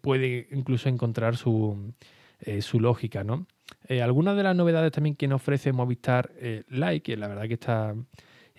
puede 0.00 0.48
incluso 0.52 0.88
encontrar 0.88 1.36
su, 1.36 1.92
eh, 2.42 2.60
lógica, 2.74 3.24
¿no? 3.24 3.46
Eh, 3.88 4.02
algunas 4.02 4.36
de 4.36 4.42
las 4.42 4.56
novedades 4.56 4.92
también 4.92 5.16
que 5.16 5.28
nos 5.28 5.36
ofrece 5.36 5.72
Movistar 5.72 6.32
Lite, 6.68 7.02
que 7.02 7.16
la 7.16 7.28
verdad 7.28 7.46
que 7.46 7.54
está 7.54 7.94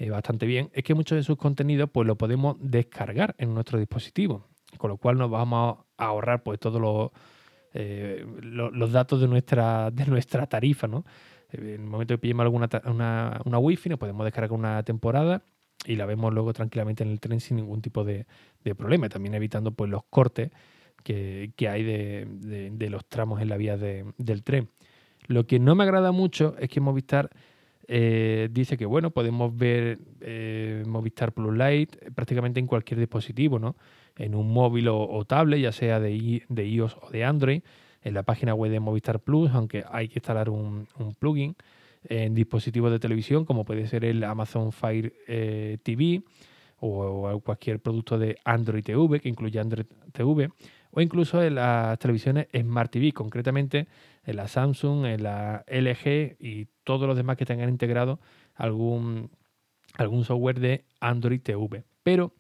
bastante 0.09 0.47
bien, 0.47 0.71
es 0.73 0.83
que 0.83 0.95
muchos 0.95 1.15
de 1.15 1.23
sus 1.23 1.37
contenidos 1.37 1.87
pues 1.91 2.07
lo 2.07 2.15
podemos 2.17 2.57
descargar 2.59 3.35
en 3.37 3.53
nuestro 3.53 3.77
dispositivo, 3.77 4.47
con 4.77 4.89
lo 4.89 4.97
cual 4.97 5.17
nos 5.17 5.29
vamos 5.29 5.77
a 5.97 6.05
ahorrar 6.05 6.41
pues 6.41 6.59
todos 6.59 6.81
los 6.81 7.11
eh, 7.73 8.25
datos 8.89 9.21
de 9.21 9.27
nuestra, 9.27 9.91
de 9.93 10.05
nuestra 10.05 10.47
tarifa, 10.47 10.87
¿no? 10.87 11.05
En 11.51 11.67
el 11.67 11.79
momento 11.79 12.13
que 12.13 12.17
pillemos 12.17 12.43
alguna 12.43 12.69
una, 12.85 13.41
una 13.45 13.59
wifi 13.59 13.89
nos 13.89 13.99
podemos 13.99 14.23
descargar 14.23 14.53
una 14.53 14.83
temporada 14.83 15.43
y 15.85 15.95
la 15.95 16.05
vemos 16.05 16.33
luego 16.33 16.53
tranquilamente 16.53 17.03
en 17.03 17.09
el 17.09 17.19
tren 17.19 17.39
sin 17.39 17.57
ningún 17.57 17.81
tipo 17.81 18.03
de, 18.03 18.25
problema, 18.77 19.09
también 19.09 19.33
evitando 19.33 19.71
pues 19.71 19.89
los 19.89 20.03
cortes 20.09 20.51
que, 21.01 21.51
hay 21.67 21.83
de, 21.83 22.89
los 22.89 23.05
tramos 23.05 23.41
en 23.41 23.49
la 23.49 23.57
vía 23.57 23.77
del 23.77 24.43
tren. 24.43 24.69
Lo 25.27 25.45
que 25.45 25.59
no 25.59 25.75
me 25.75 25.83
agrada 25.83 26.11
mucho 26.11 26.55
es 26.59 26.69
que 26.69 26.81
Movistar 26.81 27.29
eh, 27.87 28.49
dice 28.51 28.77
que 28.77 28.85
bueno, 28.85 29.11
podemos 29.11 29.55
ver 29.55 29.99
eh, 30.21 30.83
Movistar 30.87 31.33
Plus 31.33 31.57
Lite 31.57 32.11
prácticamente 32.11 32.59
en 32.59 32.67
cualquier 32.67 32.99
dispositivo, 32.99 33.59
¿no? 33.59 33.75
en 34.17 34.35
un 34.35 34.51
móvil 34.51 34.87
o, 34.89 35.25
tablet, 35.25 35.61
ya 35.61 35.71
sea 35.71 35.99
de, 35.99 36.43
de, 36.47 36.67
iOS 36.67 36.97
o 37.01 37.09
de 37.09 37.23
Android, 37.23 37.61
en 38.03 38.13
la 38.13 38.23
página 38.23 38.53
web 38.53 38.71
de 38.71 38.79
Movistar 38.79 39.19
Plus, 39.19 39.51
aunque 39.51 39.83
hay 39.89 40.07
que 40.07 40.19
instalar 40.19 40.49
un, 40.49 40.87
plugin 41.19 41.55
en 42.05 42.33
dispositivos 42.33 42.91
de 42.91 42.99
televisión, 42.99 43.45
como 43.45 43.63
puede 43.63 43.87
ser 43.87 44.05
el 44.05 44.23
Amazon 44.23 44.71
Fire 44.71 45.13
eh, 45.27 45.77
TV 45.83 46.23
o, 46.79 47.39
cualquier 47.43 47.79
producto 47.79 48.17
de 48.17 48.37
Android 48.43 48.83
TV, 48.83 49.19
que 49.19 49.29
incluye 49.29 49.59
Android 49.59 49.85
TV, 50.11 50.49
o 50.91 51.01
incluso 51.01 51.41
en 51.43 51.55
las 51.55 51.97
televisiones 51.99 52.47
Smart 52.53 52.91
TV, 52.91 53.11
concretamente 53.11 53.87
en 54.23 54.35
la 54.35 54.47
Samsung, 54.47 55.05
en 55.05 55.23
la 55.23 55.63
LG 55.67 56.37
y 56.39 56.67
todos 56.83 57.07
los 57.07 57.17
demás 57.17 57.37
que 57.37 57.45
tengan 57.45 57.69
integrado 57.69 58.19
algún, 58.55 59.31
algún 59.97 60.23
software 60.25 60.59
de 60.59 60.85
Android 60.99 61.41
TV. 61.41 61.83
Pero 62.03 62.33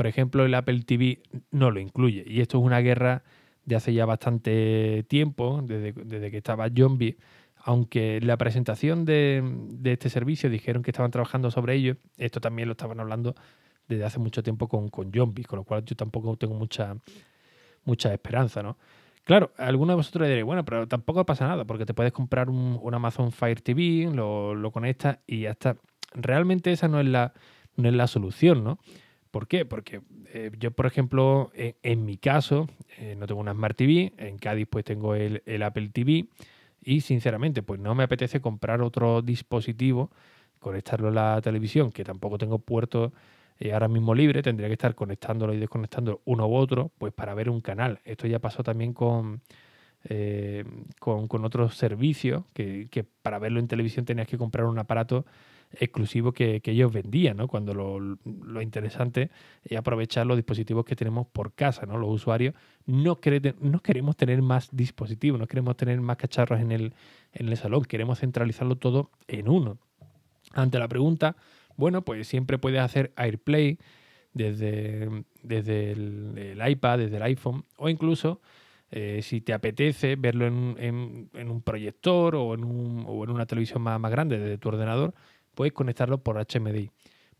por 0.00 0.06
ejemplo, 0.06 0.46
el 0.46 0.54
Apple 0.54 0.80
TV 0.80 1.20
no 1.50 1.70
lo 1.70 1.78
incluye. 1.78 2.24
Y 2.26 2.40
esto 2.40 2.56
es 2.56 2.64
una 2.64 2.78
guerra 2.78 3.22
de 3.66 3.76
hace 3.76 3.92
ya 3.92 4.06
bastante 4.06 5.04
tiempo, 5.10 5.60
desde, 5.62 6.30
que 6.30 6.38
estaba 6.38 6.70
Zombie. 6.74 7.18
Aunque 7.56 8.18
la 8.22 8.38
presentación 8.38 9.04
de, 9.04 9.44
este 9.84 10.08
servicio 10.08 10.48
dijeron 10.48 10.82
que 10.82 10.90
estaban 10.90 11.10
trabajando 11.10 11.50
sobre 11.50 11.74
ello, 11.74 11.98
esto 12.16 12.40
también 12.40 12.68
lo 12.68 12.72
estaban 12.72 12.98
hablando 12.98 13.34
desde 13.88 14.04
hace 14.04 14.18
mucho 14.18 14.42
tiempo 14.42 14.68
con, 14.68 14.88
con 14.88 15.10
con 15.10 15.58
lo 15.58 15.64
cual 15.64 15.84
yo 15.84 15.94
tampoco 15.96 16.34
tengo 16.38 16.54
mucha, 16.54 16.96
mucha 17.84 18.12
esperanza, 18.12 18.62
¿no? 18.62 18.76
Claro, 19.24 19.52
alguno 19.58 19.92
de 19.92 19.96
vosotros 19.96 20.26
diréis, 20.26 20.44
bueno, 20.44 20.64
pero 20.64 20.88
tampoco 20.88 21.24
pasa 21.24 21.46
nada, 21.46 21.64
porque 21.64 21.86
te 21.86 21.94
puedes 21.94 22.12
comprar 22.12 22.48
un, 22.50 22.80
Amazon 22.92 23.30
Fire 23.32 23.60
TV, 23.60 24.10
lo, 24.12 24.70
conectas 24.72 25.18
y 25.26 25.42
ya 25.42 25.50
está. 25.50 25.76
Realmente 26.14 26.72
esa 26.72 26.88
no 26.88 26.98
es 27.00 27.06
la, 27.06 27.32
no 27.76 27.88
es 27.88 27.94
la 27.94 28.06
solución, 28.06 28.64
¿no? 28.64 28.78
¿Por 29.30 29.46
qué? 29.46 29.64
Porque 29.64 30.00
eh, 30.32 30.50
yo, 30.58 30.72
por 30.72 30.86
ejemplo, 30.86 31.52
en, 31.54 32.04
mi 32.04 32.16
caso, 32.16 32.68
eh, 32.98 33.14
no 33.16 33.26
tengo 33.28 33.40
una 33.40 33.52
Smart 33.52 33.76
TV, 33.76 34.12
en 34.16 34.38
Cádiz 34.38 34.66
pues 34.68 34.84
tengo 34.84 35.14
el, 35.14 35.62
Apple 35.62 35.90
TV 35.90 36.26
y 36.82 37.02
sinceramente 37.02 37.62
pues 37.62 37.78
no 37.78 37.94
me 37.94 38.02
apetece 38.02 38.40
comprar 38.40 38.82
otro 38.82 39.22
dispositivo, 39.22 40.10
conectarlo 40.58 41.08
a 41.08 41.12
la 41.12 41.40
televisión, 41.40 41.92
que 41.92 42.02
tampoco 42.02 42.38
tengo 42.38 42.58
puerto 42.58 43.12
eh, 43.60 43.72
ahora 43.72 43.86
mismo 43.86 44.14
libre, 44.14 44.42
tendría 44.42 44.68
que 44.68 44.74
estar 44.74 44.94
conectándolo 44.94 45.54
y 45.54 45.58
desconectando 45.58 46.20
uno 46.24 46.48
u 46.48 46.56
otro, 46.56 46.90
pues 46.98 47.12
para 47.12 47.34
ver 47.34 47.48
un 47.48 47.60
canal. 47.60 48.00
Esto 48.04 48.26
ya 48.26 48.40
pasó 48.40 48.64
también 48.64 48.92
con, 48.92 49.42
con, 50.98 51.44
otros 51.44 51.76
servicios, 51.76 52.44
que, 52.54 52.88
que 52.90 53.04
para 53.04 53.38
verlo 53.38 53.60
en 53.60 53.68
televisión 53.68 54.04
tenías 54.04 54.26
que 54.26 54.38
comprar 54.38 54.64
un 54.66 54.78
aparato 54.78 55.26
exclusivo 55.72 56.32
que, 56.32 56.60
ellos 56.64 56.92
vendían, 56.92 57.36
¿no? 57.36 57.48
Cuando 57.48 57.74
lo, 57.74 58.62
interesante 58.62 59.30
es 59.64 59.78
aprovechar 59.78 60.26
los 60.26 60.36
dispositivos 60.36 60.84
que 60.84 60.96
tenemos 60.96 61.26
por 61.28 61.52
casa, 61.52 61.86
¿no? 61.86 61.98
Los 61.98 62.10
usuarios 62.10 62.54
no, 62.86 63.18
no 63.60 63.80
queremos 63.80 64.16
tener 64.16 64.42
más 64.42 64.68
dispositivos, 64.72 65.38
no 65.38 65.46
queremos 65.46 65.76
tener 65.76 66.00
más 66.00 66.16
cacharros 66.16 66.60
en 66.60 66.72
el, 66.72 66.94
en 67.32 67.48
el 67.48 67.56
salón, 67.56 67.84
queremos 67.84 68.18
centralizarlo 68.18 68.76
todo 68.76 69.10
en 69.28 69.48
uno. 69.48 69.78
Ante 70.52 70.78
la 70.78 70.88
pregunta, 70.88 71.36
bueno, 71.80 72.02
pues 72.02 72.28
siempre 72.28 72.58
puedes 72.58 72.80
hacer 72.80 73.12
AirPlay 73.16 73.78
desde, 74.32 75.24
desde 75.42 75.90
el, 75.90 76.60
iPad, 76.64 76.98
desde 76.98 77.16
el 77.16 77.22
iPhone 77.24 77.64
o 77.76 77.88
incluso 77.88 78.40
eh, 78.92 79.20
si 79.22 79.40
te 79.40 79.52
apetece 79.52 80.14
verlo 80.16 80.46
en, 80.46 81.30
un 81.32 81.62
proyector 81.62 82.36
o 82.36 82.54
en, 82.54 82.64
una 82.64 83.46
televisión 83.46 83.82
más, 83.82 84.10
grande 84.10 84.38
desde 84.38 84.58
tu 84.58 84.68
ordenador, 84.68 85.14
puedes 85.54 85.72
conectarlo 85.72 86.22
por 86.22 86.36
HMDI. 86.36 86.90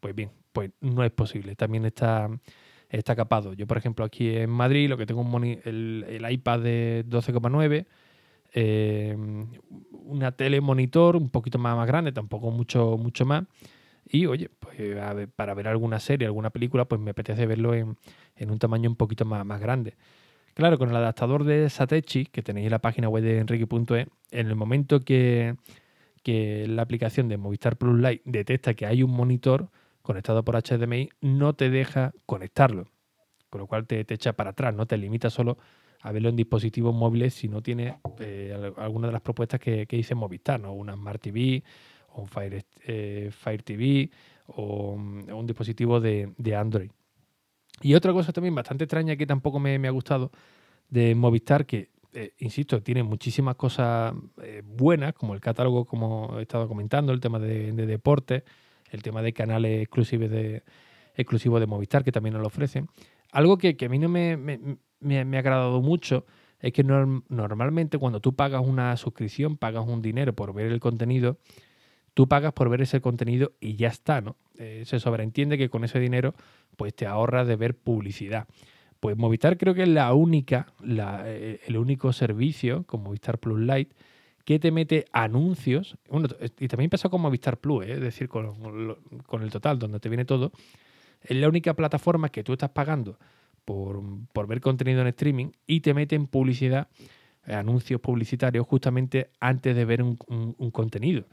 Pues 0.01 0.15
bien, 0.15 0.31
pues 0.53 0.71
no 0.81 1.05
es 1.05 1.11
posible. 1.13 1.55
También 1.55 1.85
está 1.85 2.29
está 2.89 3.15
capado. 3.15 3.53
Yo, 3.53 3.69
por 3.69 3.79
ejemplo, 3.79 4.05
aquí 4.05 4.37
en 4.37 4.51
Madrid 4.51 4.89
lo 4.89 4.97
que 4.97 5.07
tengo 5.07 5.21
un 5.21 5.45
el, 5.45 6.05
el, 6.09 6.33
iPad 6.33 6.59
de 6.61 7.05
12,9, 7.09 7.87
eh, 8.53 9.17
una 9.93 10.33
tele 10.33 10.61
monitor 10.61 11.17
un 11.17 11.31
poquito 11.31 11.59
más, 11.59 11.77
más 11.77 11.87
grande, 11.87 12.11
tampoco 12.13 12.51
mucho, 12.51 12.99
mucho 12.99 13.25
más. 13.25 13.45
Y 14.13 14.27
oye, 14.27 14.51
pues 14.59 15.29
para 15.37 15.55
ver 15.55 15.69
alguna 15.69 16.01
serie, 16.01 16.27
alguna 16.27 16.51
película, 16.51 16.87
pues 16.87 17.01
me 17.01 17.13
apetece 17.13 17.47
verlo 17.47 17.75
en, 17.75 17.97
un 18.41 18.59
tamaño 18.59 18.91
un 18.91 18.97
poquito 18.97 19.25
más, 19.25 19.47
más 19.47 19.61
grande. 19.61 19.95
Claro, 20.55 20.79
con 20.79 20.91
el 20.91 20.97
adaptador 20.97 21.45
de 21.45 21.71
Satechi, 21.71 22.27
que 22.27 22.43
tenéis 22.43 22.67
en 22.67 22.73
la 22.73 22.81
página 22.81 23.09
web 23.09 23.23
de 23.23 23.39
enrique.e, 23.39 24.07
en 24.33 24.47
el 24.49 24.57
momento 24.57 25.01
que, 25.01 25.55
que 26.23 26.67
la 26.67 26.83
aplicación 26.83 27.29
de 27.29 27.37
Movistar 27.37 27.77
Plus 27.77 27.99
Lite 28.01 28.23
detecta 28.25 28.75
que 28.75 28.87
hay 28.87 29.03
un 29.03 29.13
monitor 29.13 29.71
conectado 30.03 30.45
por 30.45 30.61
HDMI, 30.61 31.11
no 31.21 31.55
te 31.55 31.71
deja 31.71 32.13
conectarlo. 32.27 32.89
Con 33.49 33.61
lo 33.61 33.67
cual 33.67 33.87
te, 33.87 34.01
echa 34.01 34.33
para 34.33 34.51
atrás, 34.51 34.75
no 34.75 34.87
te 34.87 34.97
limita 34.97 35.31
solo 35.31 35.59
a 36.03 36.13
verlo 36.13 36.29
en 36.29 36.37
dispositivos 36.37 36.95
móviles 36.95 37.35
si 37.35 37.49
no 37.49 37.63
tiene 37.63 37.99
eh, 38.21 38.73
alguna 38.77 39.09
de 39.09 39.13
las 39.13 39.23
propuestas 39.23 39.61
que, 39.61 39.87
dice 39.89 40.15
Movistar, 40.15 40.59
¿no? 40.59 40.73
Una 40.73 40.95
Smart 40.95 41.21
TV 41.21 41.63
o 42.15 42.27
Fire, 42.27 42.65
eh, 42.87 43.31
Fire 43.33 43.63
TV 43.63 44.11
o, 44.47 44.97
mm, 44.97 45.33
un 45.33 45.47
dispositivo 45.47 46.01
de, 46.01 46.57
Android. 46.57 46.91
Y 47.83 47.95
otra 47.95 48.13
cosa 48.13 48.33
también 48.33 48.55
bastante 48.55 48.85
extraña 48.85 49.17
que 49.17 49.27
tampoco 49.27 49.59
me, 49.59 49.75
ha 49.87 49.91
gustado 49.91 50.31
de 50.89 51.15
Movistar, 51.15 51.67
que 51.67 51.91
eh, 52.13 52.33
insisto, 52.39 52.83
tiene 52.83 53.03
muchísimas 53.03 53.55
cosas 53.55 54.13
buenas, 54.65 55.15
como 55.15 55.35
el 55.35 55.41
catálogo, 55.41 55.85
como 55.85 56.39
he 56.39 56.43
estado 56.43 56.67
comentando, 56.67 57.13
el 57.13 57.21
tema 57.21 57.39
de, 57.39 57.73
de 57.73 57.87
deportes, 57.87 58.43
el 58.91 59.03
tema 59.03 59.23
de 59.23 59.33
canales 59.33 59.83
exclusivos 59.83 60.29
de, 60.29 60.65
exclusivos 61.21 61.61
de 61.61 61.67
Movistar, 61.67 62.05
que 62.05 62.13
también 62.13 62.35
nos 62.35 62.43
lo 62.43 62.49
ofrecen. 62.49 62.89
Algo 63.33 63.59
que, 63.59 63.77
a 63.81 63.89
mí 63.89 63.99
no 63.99 64.09
me, 64.09 64.37
ha 65.17 65.39
agradado 65.39 65.81
mucho 65.81 66.27
es 66.59 66.73
que 66.73 66.83
normalmente 66.83 67.99
cuando 67.99 68.21
tú 68.21 68.35
pagas 68.35 68.63
una 68.67 68.97
suscripción, 68.97 69.57
pagas 69.57 69.87
un 69.87 70.03
dinero 70.03 70.35
por 70.35 70.53
ver 70.53 70.67
el 70.67 70.81
contenido, 70.81 71.39
tú 72.15 72.29
pagas 72.29 72.53
por 72.53 72.69
ver 72.69 72.83
ese 72.83 73.01
contenido 73.01 73.53
y 73.61 73.77
ya 73.77 73.89
está, 73.89 74.21
¿no? 74.21 74.37
Eh, 74.59 74.85
se 74.87 75.01
sobreentiende 75.01 75.57
que 75.57 75.71
con 75.71 75.85
ese 75.85 75.99
dinero 75.99 76.35
pues 76.77 76.95
te 76.95 77.07
ahorras 77.07 77.47
de 77.47 77.57
ver 77.57 77.77
publicidad. 77.77 78.47
Pues 79.01 79.17
Movistar 79.17 79.57
creo 79.57 79.75
que 79.75 79.85
es 79.85 79.89
la 79.89 80.13
única, 80.13 80.67
eh, 80.87 81.61
el 81.67 81.77
único 81.79 82.13
servicio 82.13 82.85
con 82.85 83.03
Movistar 83.03 83.39
Plus 83.39 83.59
Lite 83.59 83.95
que 84.45 84.59
te 84.59 84.71
mete 84.71 85.05
anuncios. 85.13 85.97
y 86.59 86.69
también 86.69 86.91
pasa 86.91 87.09
con 87.09 87.21
Movistar 87.21 87.59
Plus, 87.59 87.87
¿eh? 87.87 87.93
es 87.93 88.01
decir, 88.01 88.29
con, 88.29 88.97
con, 89.27 89.43
el 89.43 89.51
total, 89.51 89.79
donde 89.79 90.01
te 90.01 90.09
viene 90.09 90.25
todo. 90.25 90.53
Es 91.23 91.37
la 91.37 91.49
única 91.49 91.75
plataforma 91.75 92.31
que 92.31 92.43
tú 92.43 92.53
estás 92.53 92.71
pagando 92.71 93.19
por, 93.65 94.47
ver 94.49 94.61
contenido 94.61 95.01
en 95.03 95.09
streaming 95.09 95.53
y 95.67 95.81
te 95.81 95.95
meten 95.95 96.27
publicidad, 96.27 96.89
eh, 97.47 97.55
anuncios 97.55 98.01
publicitarios 98.01 98.67
justamente 98.67 99.31
antes 99.39 99.77
de 99.77 99.85
ver 99.85 100.03
un, 100.03 100.17
contenido. 100.73 101.25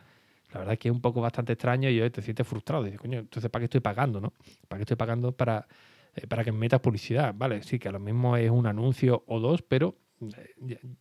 La 0.54 0.60
verdad 0.60 0.74
es 0.74 0.80
que 0.80 0.88
es 0.88 0.94
un 0.94 1.02
poco 1.02 1.22
bastante 1.22 1.54
extraño 1.54 1.90
y 1.90 1.98
yo 1.98 2.12
te 2.12 2.22
sientes 2.22 2.48
frustrado. 2.48 2.84
Dices, 2.84 3.00
coño, 3.00 3.20
entonces 3.20 3.50
¿para 3.52 3.62
qué 3.62 3.66
estoy 3.66 3.82
pagando, 3.82 4.22
no? 4.22 4.34
¿Para 4.68 4.80
qué 4.80 4.84
estoy 4.84 4.98
pagando 4.98 5.32
para, 5.32 5.68
eh, 6.16 6.28
para 6.28 6.44
que 6.44 6.52
me 6.52 6.60
metas 6.60 6.80
publicidad? 6.80 7.34
Vale, 7.36 7.64
sí, 7.64 7.80
que 7.80 7.90
a 7.90 7.92
lo 7.92 8.00
mismo 8.00 8.38
es 8.38 8.50
un 8.50 8.66
anuncio 8.66 9.24
o 9.28 9.40
dos, 9.40 9.62
pero 9.62 9.96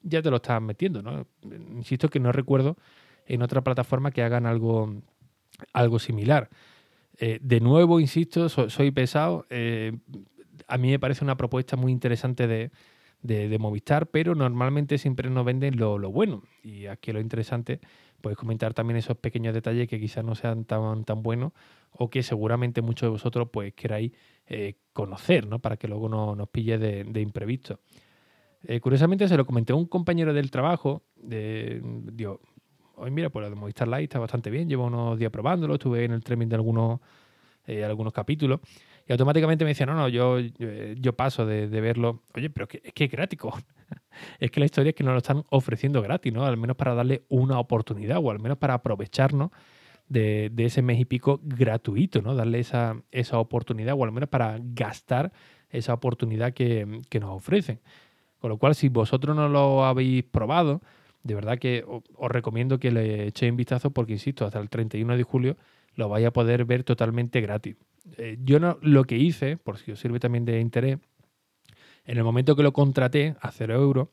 ya, 0.02 0.22
te 0.22 0.30
lo 0.30 0.36
estás 0.36 0.60
metiendo, 0.60 1.02
¿no? 1.02 1.26
Insisto 1.42 2.08
que 2.08 2.20
no 2.20 2.32
recuerdo 2.32 2.76
en 3.26 3.42
otra 3.42 3.62
plataforma 3.62 4.10
que 4.10 4.22
hagan 4.22 4.46
algo, 4.46 4.94
algo 5.72 5.98
similar. 5.98 6.50
Eh, 7.18 7.38
de 7.40 7.60
nuevo, 7.60 7.98
insisto, 7.98 8.48
soy, 8.48 8.90
pesado. 8.90 9.46
Eh, 9.48 9.96
a 10.66 10.76
mí 10.76 10.90
me 10.90 10.98
parece 10.98 11.24
una 11.24 11.36
propuesta 11.36 11.76
muy 11.76 11.92
interesante 11.92 12.46
de, 12.46 12.70
Movistar, 13.58 14.06
pero 14.08 14.35
normalmente 14.35 14.99
siempre 14.99 15.30
nos 15.30 15.44
venden 15.44 15.76
lo, 15.76 15.99
bueno. 16.11 16.42
Y 16.62 16.87
aquí 16.87 17.12
lo 17.12 17.20
interesante, 17.20 17.80
puedes 18.20 18.38
comentar 18.38 18.75
también 18.75 18.96
esos 18.96 19.16
pequeños 19.16 19.54
detalles 19.54 19.88
que 19.88 19.99
quizás 19.99 20.25
no 20.25 20.35
sean 20.35 20.64
tan, 20.64 21.04
tan 21.04 21.23
buenos 21.23 21.52
o 21.90 22.11
que 22.11 22.22
seguramente 22.22 22.83
muchos 22.83 23.07
de 23.07 23.11
vosotros 23.11 23.48
pues 23.52 23.74
queráis 23.74 24.12
eh, 24.46 24.74
conocer, 24.92 25.46
¿no? 25.46 25.59
Para 25.59 25.76
que 25.76 25.88
luego 25.88 26.09
no 26.09 26.35
nos 26.35 26.48
pille 26.48 26.79
de, 26.79 27.05
de 27.05 27.20
imprevisto. 27.20 27.81
Eh, 28.68 28.81
curiosamente 28.81 29.29
se 29.29 29.37
lo 29.37 29.46
comenté 29.46 29.72
a 29.72 29.76
un 29.76 29.87
compañero 29.87 30.35
del 30.35 30.50
trabajo. 30.50 31.02
De, 31.16 31.81
digo, 32.12 32.40
hoy 32.96 33.11
mira, 33.11 33.31
pues 33.31 33.44
lo 33.44 33.50
de 33.50 33.57
Movistar 33.57 33.87
Lite 33.88 34.05
está 34.05 34.18
bastante 34.18 34.50
bien. 34.50 34.68
Llevo 34.68 34.87
unos 34.87 35.18
días 35.18 35.31
probándolo. 35.31 35.74
Estuve 35.74 36.05
en 36.05 36.12
el 36.12 36.22
training 36.24 36.48
de 36.48 36.57
algunos, 36.57 37.00
eh, 37.66 37.85
algunos 37.85 38.12
capítulos. 38.12 38.61
Y 39.09 39.12
automáticamente 39.12 39.64
me 39.64 39.71
decía, 39.71 39.87
no, 39.87 39.95
no, 39.95 40.09
yo, 40.09 40.38
yo, 40.40 41.12
paso 41.14 41.47
de, 41.47 41.69
verlo. 41.69 42.25
Oye, 42.35 42.51
pero 42.51 42.66
es 42.83 42.92
que 42.92 43.05
es 43.05 43.11
gratis. 43.11 43.38
es 44.40 44.51
que 44.51 44.61
la 44.61 44.66
historia 44.66 44.90
es 44.90 44.97
que 44.97 45.05
nos 45.05 45.12
lo 45.12 45.19
están 45.19 45.45
ofreciendo 45.51 46.03
gratis, 46.03 46.33
¿no? 46.33 46.45
Al 46.45 46.57
menos 46.57 46.77
para 46.77 46.95
darle 46.95 47.23
una 47.29 47.61
oportunidad 47.61 48.19
o 48.21 48.31
al 48.31 48.40
menos 48.40 48.59
para 48.59 48.75
aprovecharnos 48.75 49.51
de, 50.09 50.53
ese 50.57 50.83
mes 50.83 50.99
y 50.99 51.05
pico 51.05 51.40
gratuito, 51.42 52.21
¿no? 52.21 52.35
Darle 52.35 52.59
esa, 52.59 53.01
esa 53.12 53.38
oportunidad 53.38 53.95
o 53.97 54.05
al 54.05 54.11
menos 54.11 54.29
para 54.29 54.59
gastar 54.61 55.33
esa 55.71 55.95
oportunidad 55.95 56.53
que, 56.53 57.01
que 57.09 57.21
nos 57.21 57.31
ofrecen. 57.31 57.81
Con 58.40 58.51
lo 58.51 58.59
cual, 58.59 58.75
si 58.75 58.88
vosotros 58.88 59.37
no 59.37 59.49
lo 59.49 59.85
habéis 59.85 60.25
probado, 60.25 60.83
de 61.23 61.35
verdad 61.35 61.59
que 61.59 61.85
os 61.87 62.31
recomiendo 62.31 62.79
que 62.79 62.90
le 62.90 63.29
echéis 63.29 63.51
un 63.51 63.57
vistazo 63.57 63.90
porque, 63.90 64.14
insisto, 64.14 64.45
hasta 64.45 64.59
el 64.59 64.69
31 64.69 65.16
de 65.16 65.23
julio 65.23 65.57
lo 65.95 66.09
vais 66.09 66.27
a 66.27 66.33
poder 66.33 66.64
ver 66.64 66.85
totalmente 66.85 67.40
gratis. 67.40 67.77
Eh, 68.16 68.38
yo 68.42 68.61
no, 68.61 68.79
lo 68.83 69.05
que 69.05 69.16
hice, 69.16 69.57
por 69.57 69.79
si 69.79 69.92
os 69.92 70.01
sirve 70.01 70.21
también 70.21 70.45
de 70.45 70.61
interés, 70.61 70.99
en 72.05 72.19
el 72.19 72.25
momento 72.25 72.55
que 72.57 72.62
lo 72.62 72.73
contraté 72.73 73.37
a 73.40 73.51
0 73.51 73.75
euros, 73.75 74.09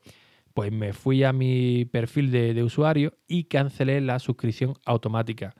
pues 0.52 0.72
me 0.72 0.92
fui 0.92 1.24
a 1.24 1.32
mi 1.32 1.84
perfil 1.84 2.30
de, 2.30 2.54
de, 2.54 2.62
usuario 2.62 3.14
y 3.26 3.44
cancelé 3.44 4.00
la 4.00 4.18
suscripción 4.18 4.74
automática. 4.84 5.54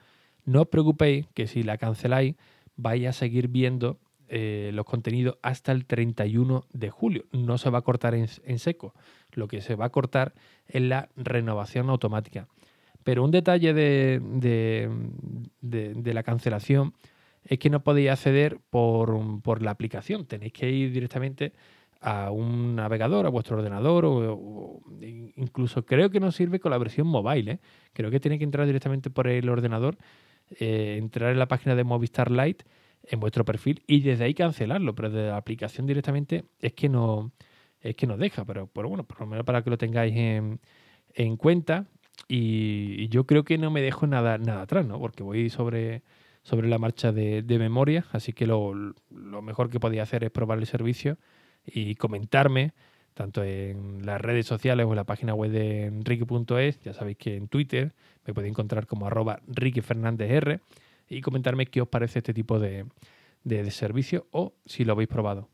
No 0.45 0.63
os 0.63 0.69
preocupéis 0.69 1.27
que 1.35 1.47
si 1.47 1.63
la 1.63 1.79
canceláis 1.79 2.35
vais 2.77 3.07
a 3.07 3.13
seguir 3.13 3.49
viendo 3.49 3.99
eh, 4.29 4.71
los 4.73 4.87
contenidos 4.87 5.37
hasta 5.43 5.71
el 5.71 5.85
31 5.85 6.65
de 6.73 6.91
julio. 6.91 7.27
No 7.31 7.59
se 7.59 7.69
va 7.69 7.79
a 7.79 7.83
cortar 7.83 8.15
en, 8.15 8.59
seco. 8.59 8.95
Lo 9.33 9.49
que 9.49 9.61
se 9.61 9.75
va 9.75 9.85
a 9.85 9.91
cortar 9.91 10.33
es 10.67 10.81
la 10.81 11.11
renovación 11.15 11.91
automática. 11.91 12.49
Pero 13.03 13.23
un 13.23 13.31
detalle 13.31 13.75
de, 13.75 14.21
de, 15.61 16.15
la 16.15 16.23
cancelación 16.23 16.95
es 17.45 17.59
que 17.59 17.71
no 17.71 17.83
podéis 17.83 18.11
acceder 18.11 18.59
por, 18.71 19.63
la 19.63 19.71
aplicación. 19.71 20.27
Tenéis 20.27 20.53
que 20.53 20.71
ir 20.71 20.93
directamente 20.93 21.53
a 22.01 22.31
un 22.31 22.77
navegador, 22.77 23.27
a 23.27 23.31
vuestro 23.31 23.57
ordenador, 23.57 24.05
o, 24.07 24.81
incluso 25.37 25.85
creo 25.85 26.11
que 26.11 26.21
no 26.21 26.33
sirve 26.33 26.61
con 26.61 26.71
la 26.71 26.79
versión 26.79 27.07
mobile. 27.07 27.53
¿eh? 27.53 27.59
Creo 27.93 28.11
que 28.11 28.21
tenéis 28.21 28.41
que 28.41 28.45
entrar 28.45 28.67
directamente 28.67 29.11
por 29.11 29.29
el 29.29 29.49
ordenador, 29.49 29.97
eh, 30.59 30.97
entrar 30.99 31.33
en 31.33 31.39
la 31.39 31.49
página 31.49 31.75
de 31.75 31.85
Movistar 31.85 32.31
Lite 32.31 32.65
en 33.07 33.21
vuestro 33.21 33.45
perfil 33.45 33.83
y 33.87 34.01
desde 34.01 34.25
ahí 34.25 34.35
cancelarlo, 34.35 34.95
pero 34.95 35.11
desde 35.11 35.29
la 35.29 35.37
aplicación 35.37 35.87
directamente 35.87 36.45
es 36.61 36.73
que 36.73 36.89
no 36.89 37.33
es 37.83 37.97
que 37.97 38.07
nos 38.07 38.19
deja, 38.19 38.47
pero, 38.47 38.67
pero 38.67 38.89
bueno, 38.89 39.05
por 39.05 39.21
lo 39.21 39.27
menos 39.27 39.45
para 39.45 39.63
que 39.63 39.69
lo 39.69 39.77
tengáis 39.77 40.17
en, 40.17 40.59
en 41.15 41.37
cuenta 41.37 41.87
y, 42.29 43.09
yo 43.09 43.27
creo 43.27 43.45
que 43.45 43.59
no 43.59 43.71
me 43.71 43.83
dejo 43.83 44.07
nada, 44.07 44.39
nada 44.39 44.63
atrás, 44.63 44.87
¿no? 44.87 44.99
Porque 44.99 45.23
voy 45.23 45.51
sobre, 45.51 46.03
sobre 46.45 46.69
la 46.69 46.79
marcha 46.79 47.11
de, 47.11 47.43
de 47.43 47.59
memoria, 47.59 48.05
así 48.13 48.33
que 48.33 48.47
lo, 48.47 48.73
lo, 48.75 49.43
mejor 49.43 49.71
que 49.71 49.81
podía 49.81 50.03
hacer 50.03 50.23
es 50.25 50.31
probar 50.31 50.59
el 50.59 50.67
servicio 50.67 51.19
y 51.67 51.97
comentarme 51.97 52.75
tanto 53.15 53.43
en 53.43 54.05
las 54.05 54.21
redes 54.21 54.47
sociales 54.47 54.87
o 54.87 54.91
en 54.91 54.97
la 54.97 55.05
página 55.05 55.35
web 55.35 55.51
de 55.51 55.87
enrique.es, 55.87 56.81
ya 56.83 56.93
sabéis 56.93 57.17
que 57.17 57.37
en 57.37 57.49
Twitter 57.49 57.95
me 58.27 58.35
podéis 58.35 58.51
encontrar 58.51 58.87
como 58.87 59.07
arroba 59.07 59.41
Ricky 59.47 59.81
Fernández 59.81 60.31
R 60.31 60.61
y 61.09 61.21
comentarme 61.23 61.67
qué 61.67 61.81
os 61.81 61.89
parece 61.89 62.19
este 62.19 62.35
tipo 62.35 62.59
de, 62.59 62.85
de 63.45 63.71
servicio 63.71 64.27
o 64.31 64.53
si 64.67 64.85
lo 64.85 64.93
habéis 64.93 65.09
probado. 65.09 65.49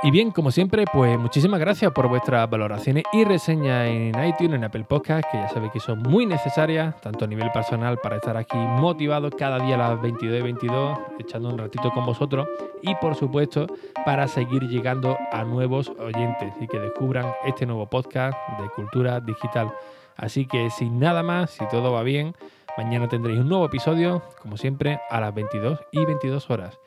Y 0.00 0.12
bien, 0.12 0.30
como 0.30 0.52
siempre, 0.52 0.84
pues 0.92 1.18
muchísimas 1.18 1.58
gracias 1.58 1.90
por 1.90 2.06
vuestras 2.06 2.48
valoraciones 2.48 3.02
y 3.12 3.24
reseñas 3.24 3.88
en 3.88 4.14
iTunes, 4.24 4.54
en 4.54 4.62
Apple 4.62 4.84
Podcast, 4.84 5.28
que 5.28 5.38
ya 5.38 5.48
sabéis 5.48 5.72
que 5.72 5.80
son 5.80 6.04
muy 6.04 6.24
necesarias, 6.24 6.94
tanto 7.00 7.24
a 7.24 7.28
nivel 7.28 7.50
personal 7.50 7.98
para 7.98 8.14
estar 8.14 8.36
aquí 8.36 8.56
motivado 8.56 9.28
cada 9.32 9.58
día 9.58 9.74
a 9.74 9.78
las 9.78 10.00
22 10.00 10.38
y 10.38 10.42
22, 10.42 10.98
echando 11.18 11.48
un 11.48 11.58
ratito 11.58 11.90
con 11.90 12.06
vosotros, 12.06 12.46
y 12.80 12.94
por 12.94 13.16
supuesto 13.16 13.66
para 14.04 14.28
seguir 14.28 14.62
llegando 14.68 15.18
a 15.32 15.42
nuevos 15.42 15.88
oyentes 15.98 16.54
y 16.60 16.68
que 16.68 16.78
descubran 16.78 17.32
este 17.44 17.66
nuevo 17.66 17.90
podcast 17.90 18.38
de 18.60 18.68
cultura 18.68 19.18
digital. 19.18 19.72
Así 20.16 20.46
que 20.46 20.70
sin 20.70 21.00
nada 21.00 21.24
más, 21.24 21.50
si 21.50 21.66
todo 21.70 21.90
va 21.90 22.04
bien, 22.04 22.36
mañana 22.76 23.08
tendréis 23.08 23.40
un 23.40 23.48
nuevo 23.48 23.66
episodio, 23.66 24.22
como 24.40 24.58
siempre, 24.58 25.00
a 25.10 25.18
las 25.18 25.34
22 25.34 25.80
y 25.90 26.04
22 26.04 26.50
horas. 26.50 26.78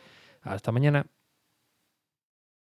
Hasta 0.43 0.71
mañana. 0.71 1.05